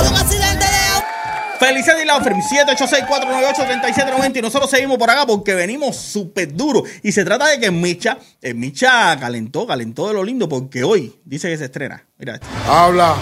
Felicidades 1.58 2.04
y 2.04 2.06
la 2.06 2.20
Firm, 2.22 2.40
786-498-3790 2.40 4.36
y 4.36 4.42
nosotros 4.42 4.70
seguimos 4.70 4.98
por 4.98 5.10
acá 5.10 5.26
porque 5.26 5.54
venimos 5.54 5.96
súper 5.96 6.54
duro 6.54 6.82
y 7.02 7.12
se 7.12 7.24
trata 7.24 7.48
de 7.48 7.58
que 7.58 7.70
Micha, 7.70 8.18
eh, 8.42 8.52
Micha 8.54 9.16
calentó, 9.18 9.66
calentó 9.66 10.08
de 10.08 10.14
lo 10.14 10.22
lindo 10.22 10.48
porque 10.48 10.84
hoy 10.84 11.14
dice 11.24 11.48
que 11.48 11.56
se 11.56 11.66
estrena. 11.66 12.04
Mira 12.18 12.34
esto. 12.34 12.46
Habla. 12.68 13.14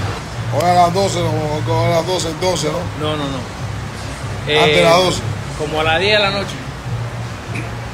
Hoy 0.57 0.63
a 0.63 0.75
las 0.75 0.95
12, 0.95 1.19
no, 1.21 1.31
hoy 1.31 1.87
a 1.87 1.97
las 1.97 2.07
12 2.07 2.29
entonces, 2.29 2.71
¿no? 2.73 2.79
No, 3.01 3.17
no, 3.17 3.25
no. 3.25 3.39
Antes 4.47 4.77
de 4.77 4.83
las 4.83 4.97
12. 4.97 5.21
Como 5.59 5.81
a 5.81 5.85
las 5.85 6.01
10 6.01 6.13
de 6.13 6.19
la 6.19 6.31
noche. 6.31 6.55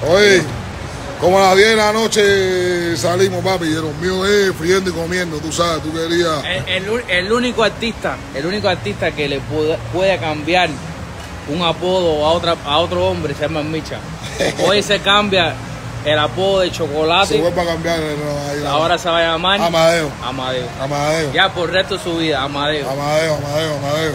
Oye, 0.09 0.43
como 1.21 1.39
a 1.39 1.43
las 1.49 1.57
10 1.57 1.69
de 1.71 1.77
la 1.77 1.93
noche 1.93 2.97
salimos, 2.97 3.45
papi, 3.45 3.67
y 3.67 3.75
los 3.75 3.95
míos 3.97 4.27
es 4.29 4.55
friendo 4.57 4.91
y 4.91 4.93
comiendo, 4.93 5.37
tú 5.39 5.53
sabes, 5.53 5.83
tú 5.83 5.93
querías. 5.93 6.43
El, 6.67 6.85
el 6.85 7.05
el 7.11 7.33
único 7.33 7.63
artista, 7.63 8.17
el 8.35 8.47
único 8.47 8.69
artista 8.69 9.11
que 9.13 9.29
le 9.29 9.41
puede, 9.41 9.77
puede 9.93 10.19
cambiar 10.19 10.71
un 11.49 11.63
apodo 11.63 12.25
a 12.25 12.31
otra 12.31 12.55
a 12.65 12.79
otro 12.79 13.07
hombre 13.09 13.35
se 13.35 13.43
llama 13.43 13.63
Micha. 13.63 13.99
Hoy 14.67 14.83
se 14.83 15.01
cambia 15.01 15.53
el 16.05 16.19
apodo 16.19 16.61
de 16.61 16.69
Se 16.69 16.77
chocolate. 16.77 17.39
vuelve 17.41 17.61
a 17.61 17.65
cambiar. 17.67 18.01
eh, 18.01 18.17
ahí, 18.51 18.61
no. 18.63 18.69
Ahora 18.71 18.97
se 18.97 19.09
va 19.11 19.19
a 19.19 19.23
llamar 19.33 19.61
Amadeo. 19.61 20.11
Amadeo. 20.25 20.67
Amadeo. 20.81 21.33
Ya 21.33 21.53
por 21.53 21.69
el 21.69 21.75
resto 21.75 21.99
de 21.99 22.03
su 22.05 22.17
vida, 22.17 22.43
Amadeo. 22.43 22.89
Amadeo, 22.89 23.35
Amadeo, 23.37 23.77
Amadeo. 23.77 24.13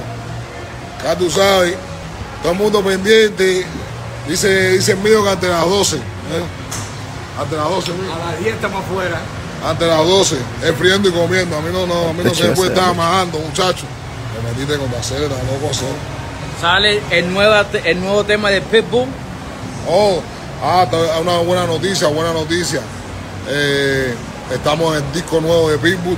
Ya 1.04 1.16
tú 1.16 1.30
sabes, 1.30 1.76
todo 2.42 2.54
el 2.54 2.58
mundo 2.58 2.82
pendiente. 2.84 3.66
Dice, 4.28 4.72
dice 4.72 4.94
el 4.94 4.98
mío 5.00 5.24
que 5.24 5.30
ante 5.30 5.48
las 5.48 5.66
12. 5.70 5.98
¿eh? 5.98 6.00
Ante 7.40 7.56
las 7.56 7.70
12, 7.70 7.92
mío. 7.94 8.12
las 8.26 8.40
10 8.40 8.56
estamos 8.56 8.84
afuera. 8.84 9.20
Ante 9.66 9.88
las 9.88 9.98
12, 10.06 10.36
es 10.64 10.76
friendo 10.76 11.10
y 11.10 11.12
comiendo. 11.12 11.58
A 11.58 11.62
mí 11.62 11.70
no, 11.72 11.86
no, 11.88 12.10
a 12.10 12.14
mí 12.14 12.22
no 12.24 12.34
se 12.34 12.50
me 12.50 12.56
puede 12.56 12.70
estar 12.74 12.90
amajando, 12.90 13.40
muchacho. 13.40 13.86
Me 14.42 14.50
metiste 14.52 14.78
con 14.78 14.94
acera, 15.00 15.22
loco 15.22 15.72
hacer. 15.72 15.88
Sale 16.62 17.02
el, 17.10 17.34
nueva, 17.34 17.66
el 17.84 18.00
nuevo 18.00 18.24
tema 18.24 18.50
de 18.50 18.62
Pitbull. 18.62 19.08
Oh, 19.90 20.22
ah, 20.64 20.84
está- 20.86 21.20
una 21.20 21.38
buena 21.40 21.66
noticia, 21.66 22.08
buena 22.08 22.32
noticia. 22.34 22.80
Eh, 23.50 24.14
estamos 24.54 24.96
en 24.98 25.04
el 25.04 25.12
disco 25.14 25.42
nuevo 25.42 25.70
de 25.70 25.78
Pitbull, 25.78 26.18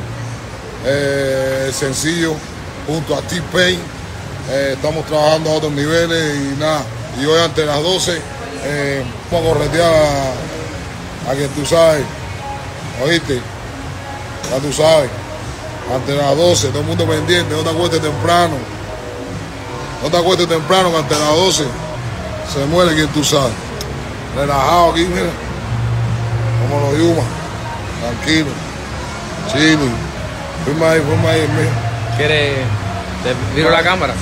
eh, 0.85 1.71
sencillo, 1.73 2.33
junto 2.85 3.15
a 3.15 3.21
T-Pain. 3.21 3.79
Eh, 4.49 4.73
estamos 4.75 5.05
trabajando 5.05 5.49
a 5.49 5.53
otros 5.53 5.71
niveles 5.71 6.35
y 6.35 6.59
nada. 6.59 6.81
Y 7.21 7.25
hoy 7.25 7.39
ante 7.41 7.65
las 7.65 7.81
12 7.81 8.21
eh, 8.63 9.03
vamos 9.31 9.51
a 9.51 9.53
corretear 9.53 9.93
a, 11.27 11.33
quien 11.33 11.49
tú 11.49 11.65
sabes. 11.65 12.03
¿Oíste? 13.03 13.41
Ya 14.51 14.57
tú 14.59 14.71
sabes. 14.71 15.09
Ante 15.93 16.15
las 16.15 16.35
12, 16.35 16.67
todo 16.69 16.79
el 16.79 16.85
mundo 16.85 17.05
pendiente, 17.05 17.53
no 17.55 17.61
te 17.61 17.69
acuestes 17.69 18.01
temprano. 18.01 18.55
No 20.03 20.09
te 20.09 20.17
acuestes 20.17 20.47
temprano 20.47 20.91
que 20.91 20.97
ante 20.97 21.15
las 21.17 21.35
12 21.35 21.63
se 22.53 22.65
muere 22.65 22.95
quien 22.95 23.07
tú 23.09 23.23
sabes. 23.23 23.53
Relajado 24.35 24.91
aquí, 24.91 25.05
mira. 25.05 25.29
Como 26.61 26.81
los 26.81 26.99
Yuma. 26.99 27.23
Tranquilo. 28.01 28.49
Chile. 29.51 29.89
Firma 30.65 30.91
ahí, 30.91 31.01
firma 31.01 31.29
ahí, 31.29 31.47
mira. 31.55 32.17
¿Quieres? 32.17 32.57
Te 33.23 33.55
miro 33.55 33.69
la 33.69 33.83
cámara. 33.83 34.13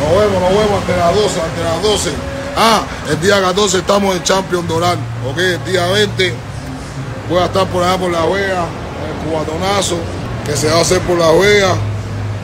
Nos 0.00 0.10
vemos, 0.10 0.40
nos 0.40 0.50
vemos 0.50 0.80
ante 0.80 0.96
las 0.96 1.14
12, 1.14 1.40
ante 1.40 1.62
las 1.62 1.82
12. 1.82 2.33
Ah, 2.56 2.84
el 3.10 3.20
día 3.20 3.40
14 3.40 3.78
estamos 3.78 4.14
en 4.14 4.22
Champion 4.22 4.66
Doral. 4.68 4.96
Ok, 5.28 5.38
el 5.38 5.64
día 5.64 5.86
20 5.86 6.34
voy 7.28 7.38
a 7.40 7.46
estar 7.46 7.66
por 7.66 7.82
allá 7.82 7.98
por 7.98 8.10
La 8.12 8.24
Vega, 8.26 8.66
en 9.02 9.10
el 9.10 9.26
cubatonazo, 9.26 9.98
que 10.46 10.56
se 10.56 10.68
va 10.68 10.78
a 10.78 10.80
hacer 10.82 11.00
por 11.00 11.18
La 11.18 11.32
Vega. 11.32 11.74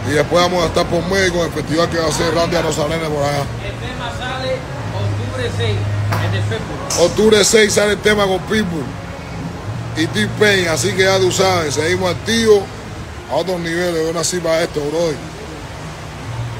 Y 0.08 0.12
después 0.12 0.42
vamos 0.42 0.64
a 0.64 0.66
estar 0.66 0.86
por 0.86 1.04
México, 1.06 1.38
en 1.38 1.46
el 1.46 1.52
festival 1.52 1.88
que 1.90 1.98
va 1.98 2.08
a 2.08 2.12
ser 2.12 2.34
Randy 2.34 2.56
Rosalene 2.56 3.06
por 3.06 3.22
allá. 3.22 3.44
El 3.64 3.74
tema 3.74 4.10
sale 4.18 4.56
octubre 4.98 5.50
6, 5.56 5.76
es 6.24 6.32
de 6.32 6.42
Facebook. 6.42 7.04
Octubre 7.04 7.44
6 7.44 7.72
sale 7.72 7.92
el 7.92 7.98
tema 7.98 8.26
con 8.26 8.38
Pitbull 8.40 8.84
y 9.96 10.06
T-Pain, 10.06 10.68
así 10.68 10.92
que 10.92 11.04
ya 11.04 11.18
tú 11.18 11.30
sabes, 11.30 11.74
seguimos 11.74 12.10
activos 12.10 12.62
a 13.30 13.36
otros 13.36 13.60
niveles. 13.60 14.06
Yo 14.06 14.12
nací 14.12 14.38
para 14.38 14.62
esto, 14.62 14.80
bro. 14.80 15.12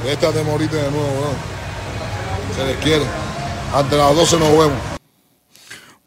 Esta 0.09 0.31
te 0.31 0.43
moriste 0.45 0.77
de 0.77 0.91
nuevo, 0.91 1.09
bro. 1.19 2.57
Se 2.57 2.65
les 2.65 2.77
quiere. 2.77 3.30
Ante 3.73 3.97
las 3.97 4.15
12 4.17 4.39
nos 4.39 4.51
vemos. 4.51 4.79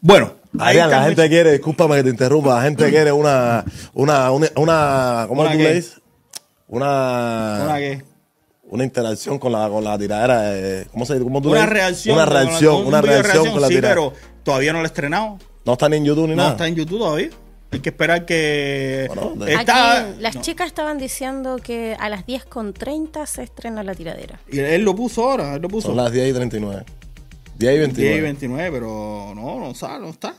Bueno, 0.00 0.34
ahí 0.58 0.78
Adrián, 0.78 0.90
la 0.90 1.04
gente 1.04 1.28
quiere, 1.28 1.52
discúlpame 1.52 1.96
que 1.96 2.02
te 2.04 2.10
interrumpa, 2.10 2.56
la 2.56 2.62
gente 2.62 2.90
quiere 2.90 3.10
una, 3.10 3.64
una, 3.94 4.30
una, 4.30 4.48
una 4.56 5.24
¿cómo 5.28 5.40
¿Una 5.42 5.52
tú 5.52 5.56
qué? 5.58 5.64
le 5.64 5.74
dices? 5.74 6.00
Una, 6.68 7.60
¿Una 7.64 7.78
qué? 7.78 8.02
una 8.64 8.84
interacción 8.84 9.38
con 9.38 9.52
la, 9.52 9.68
con 9.68 9.82
la 9.82 9.96
tiradera, 9.98 10.42
de- 10.42 10.86
¿cómo 10.92 11.06
se 11.06 11.18
cómo 11.20 11.40
tú 11.40 11.48
le 11.48 11.52
Una 11.54 11.60
dices? 11.62 11.72
reacción. 11.72 12.16
Una 12.16 12.24
con 12.26 12.34
la- 12.34 12.40
reacción, 12.42 12.74
un 12.76 12.86
una 12.86 13.00
reacción 13.00 13.50
con 13.52 13.60
la 13.62 13.68
sí, 13.68 13.74
tiradera. 13.76 14.00
pero 14.00 14.12
todavía 14.42 14.72
no 14.72 14.78
lo 14.80 14.84
he 14.84 14.88
estrenado. 14.88 15.38
No 15.64 15.72
está 15.72 15.88
ni 15.88 15.96
en 15.96 16.04
YouTube 16.04 16.24
ni 16.28 16.30
No 16.34 16.36
nada. 16.36 16.50
está 16.50 16.66
en 16.68 16.74
YouTube 16.74 16.98
todavía. 16.98 17.30
Hay 17.70 17.80
que 17.80 17.88
esperar 17.88 18.26
que. 18.26 19.06
Bueno, 19.08 19.32
de- 19.44 19.54
está, 19.54 20.00
Aquí 20.00 20.20
las 20.20 20.34
no. 20.36 20.42
chicas 20.42 20.66
estaban 20.66 20.98
diciendo 20.98 21.56
que 21.62 21.96
a 21.98 22.08
las 22.10 22.26
10.30 22.26 23.26
se 23.26 23.42
estrena 23.42 23.82
la 23.82 23.94
tiradera. 23.94 24.38
Y 24.50 24.58
él 24.60 24.82
lo 24.82 24.94
puso 24.94 25.28
ahora, 25.30 25.54
él 25.54 25.62
lo 25.62 25.68
puso. 25.68 25.88
Son 25.88 25.96
las 25.96 26.12
10 26.12 26.28
y 26.30 26.32
39. 26.34 26.84
10 27.58 27.72
y 27.72 27.76
10 27.76 27.80
29. 27.88 28.16
y 28.16 28.20
29, 28.20 28.70
pero 28.72 29.32
no, 29.34 29.60
no 29.60 29.74
sale, 29.74 30.00
no 30.04 30.10
está. 30.10 30.34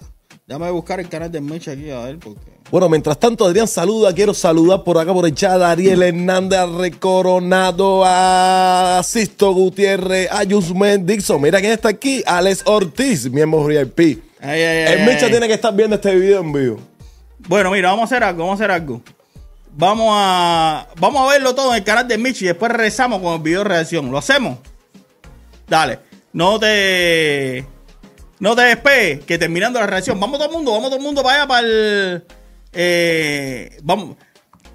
Déjame 0.47 0.69
buscar 0.71 0.99
el 0.99 1.10
canal 1.10 1.32
de 1.32 1.41
Mecha 1.41 1.71
aquí 1.71 1.89
a 1.89 2.01
ver, 2.01 2.19
porque. 2.19 2.56
Bueno, 2.69 2.89
mientras 2.89 3.19
tanto, 3.19 3.45
Adrián 3.45 3.67
saluda. 3.67 4.13
Quiero 4.13 4.34
saludar 4.34 4.84
por 4.84 4.97
acá 4.97 5.13
por 5.13 5.25
el 5.25 5.34
chat 5.34 5.62
a 5.62 5.71
Ariel 5.71 6.04
Hernández, 6.04 6.60
a 6.60 6.65
Recoronado, 6.65 8.04
a 8.06 9.01
Sisto 9.04 9.54
Gutiérrez, 9.54 10.30
a 10.32 10.43
Yusmen 10.43 11.06
Dixon. 11.06 11.41
Mira 11.41 11.60
quién 11.60 11.71
está 11.71 11.89
aquí, 11.89 12.23
Alex 12.25 12.63
Ortiz, 12.65 13.30
miembro 13.30 13.63
VIP. 13.65 14.23
Ay, 14.41 14.62
El 14.62 15.10
ay. 15.10 15.17
tiene 15.30 15.47
que 15.47 15.54
estar 15.54 15.73
viendo 15.75 15.95
este 15.95 16.15
video 16.15 16.41
en 16.41 16.54
vivo. 16.54 16.80
Bueno, 17.47 17.71
mira, 17.71 17.89
vamos 17.89 18.04
a 18.04 18.06
hacer 18.06 18.23
algo, 18.23 18.43
vamos 18.43 18.60
a 18.60 18.63
hacer 18.63 18.71
algo. 18.71 19.01
Vamos 19.78 20.08
a, 20.12 20.88
vamos 20.99 21.28
a 21.28 21.34
verlo 21.34 21.54
todo 21.54 21.71
en 21.71 21.78
el 21.78 21.84
canal 21.84 22.08
de 22.08 22.17
Michi 22.17 22.45
y 22.45 22.47
después 22.47 22.71
regresamos 22.71 23.21
con 23.21 23.34
el 23.34 23.41
video 23.41 23.60
de 23.60 23.69
reacción. 23.69 24.10
¿Lo 24.12 24.17
hacemos? 24.17 24.58
Dale. 25.67 25.99
No 26.36 26.60
te. 26.60 27.65
No 28.39 28.56
te 28.56 28.62
despegues, 28.63 29.24
que 29.24 29.38
terminando 29.38 29.80
la 29.80 29.88
reacción. 29.88 30.19
Vamos 30.19 30.38
todo 30.38 30.50
el 30.50 30.54
mundo, 30.54 30.71
vamos 30.74 30.89
todo 30.89 30.98
el 30.98 31.04
mundo 31.04 31.24
para 31.24 31.38
allá, 31.38 31.48
para 31.48 31.60
el. 31.65 32.24
eh, 32.74 33.78
vamos. 33.82 34.17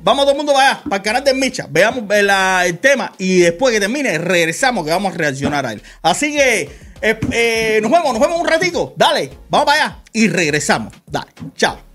Vamos 0.02 0.24
todo 0.24 0.30
el 0.32 0.36
mundo 0.38 0.54
para 0.54 0.70
allá, 0.70 0.82
para 0.84 0.96
el 0.96 1.02
canal 1.02 1.22
de 1.24 1.34
Micha. 1.34 1.66
Veamos 1.68 2.04
eh, 2.10 2.22
la- 2.22 2.64
el 2.64 2.78
tema 2.78 3.12
y 3.18 3.40
después 3.40 3.74
que 3.74 3.80
termine, 3.80 4.16
regresamos 4.16 4.86
que 4.86 4.90
vamos 4.90 5.12
a 5.12 5.16
reaccionar 5.18 5.66
a 5.66 5.72
él. 5.74 5.82
Así 6.00 6.32
que 6.34 6.70
eh, 7.02 7.78
nos 7.82 7.90
vemos, 7.92 8.12
nos 8.14 8.20
vemos 8.20 8.40
un 8.40 8.48
ratito. 8.48 8.94
Dale, 8.96 9.30
vamos 9.50 9.66
para 9.66 9.84
allá 9.84 9.98
y 10.14 10.28
regresamos. 10.28 10.94
Dale, 11.06 11.30
chao. 11.56 11.89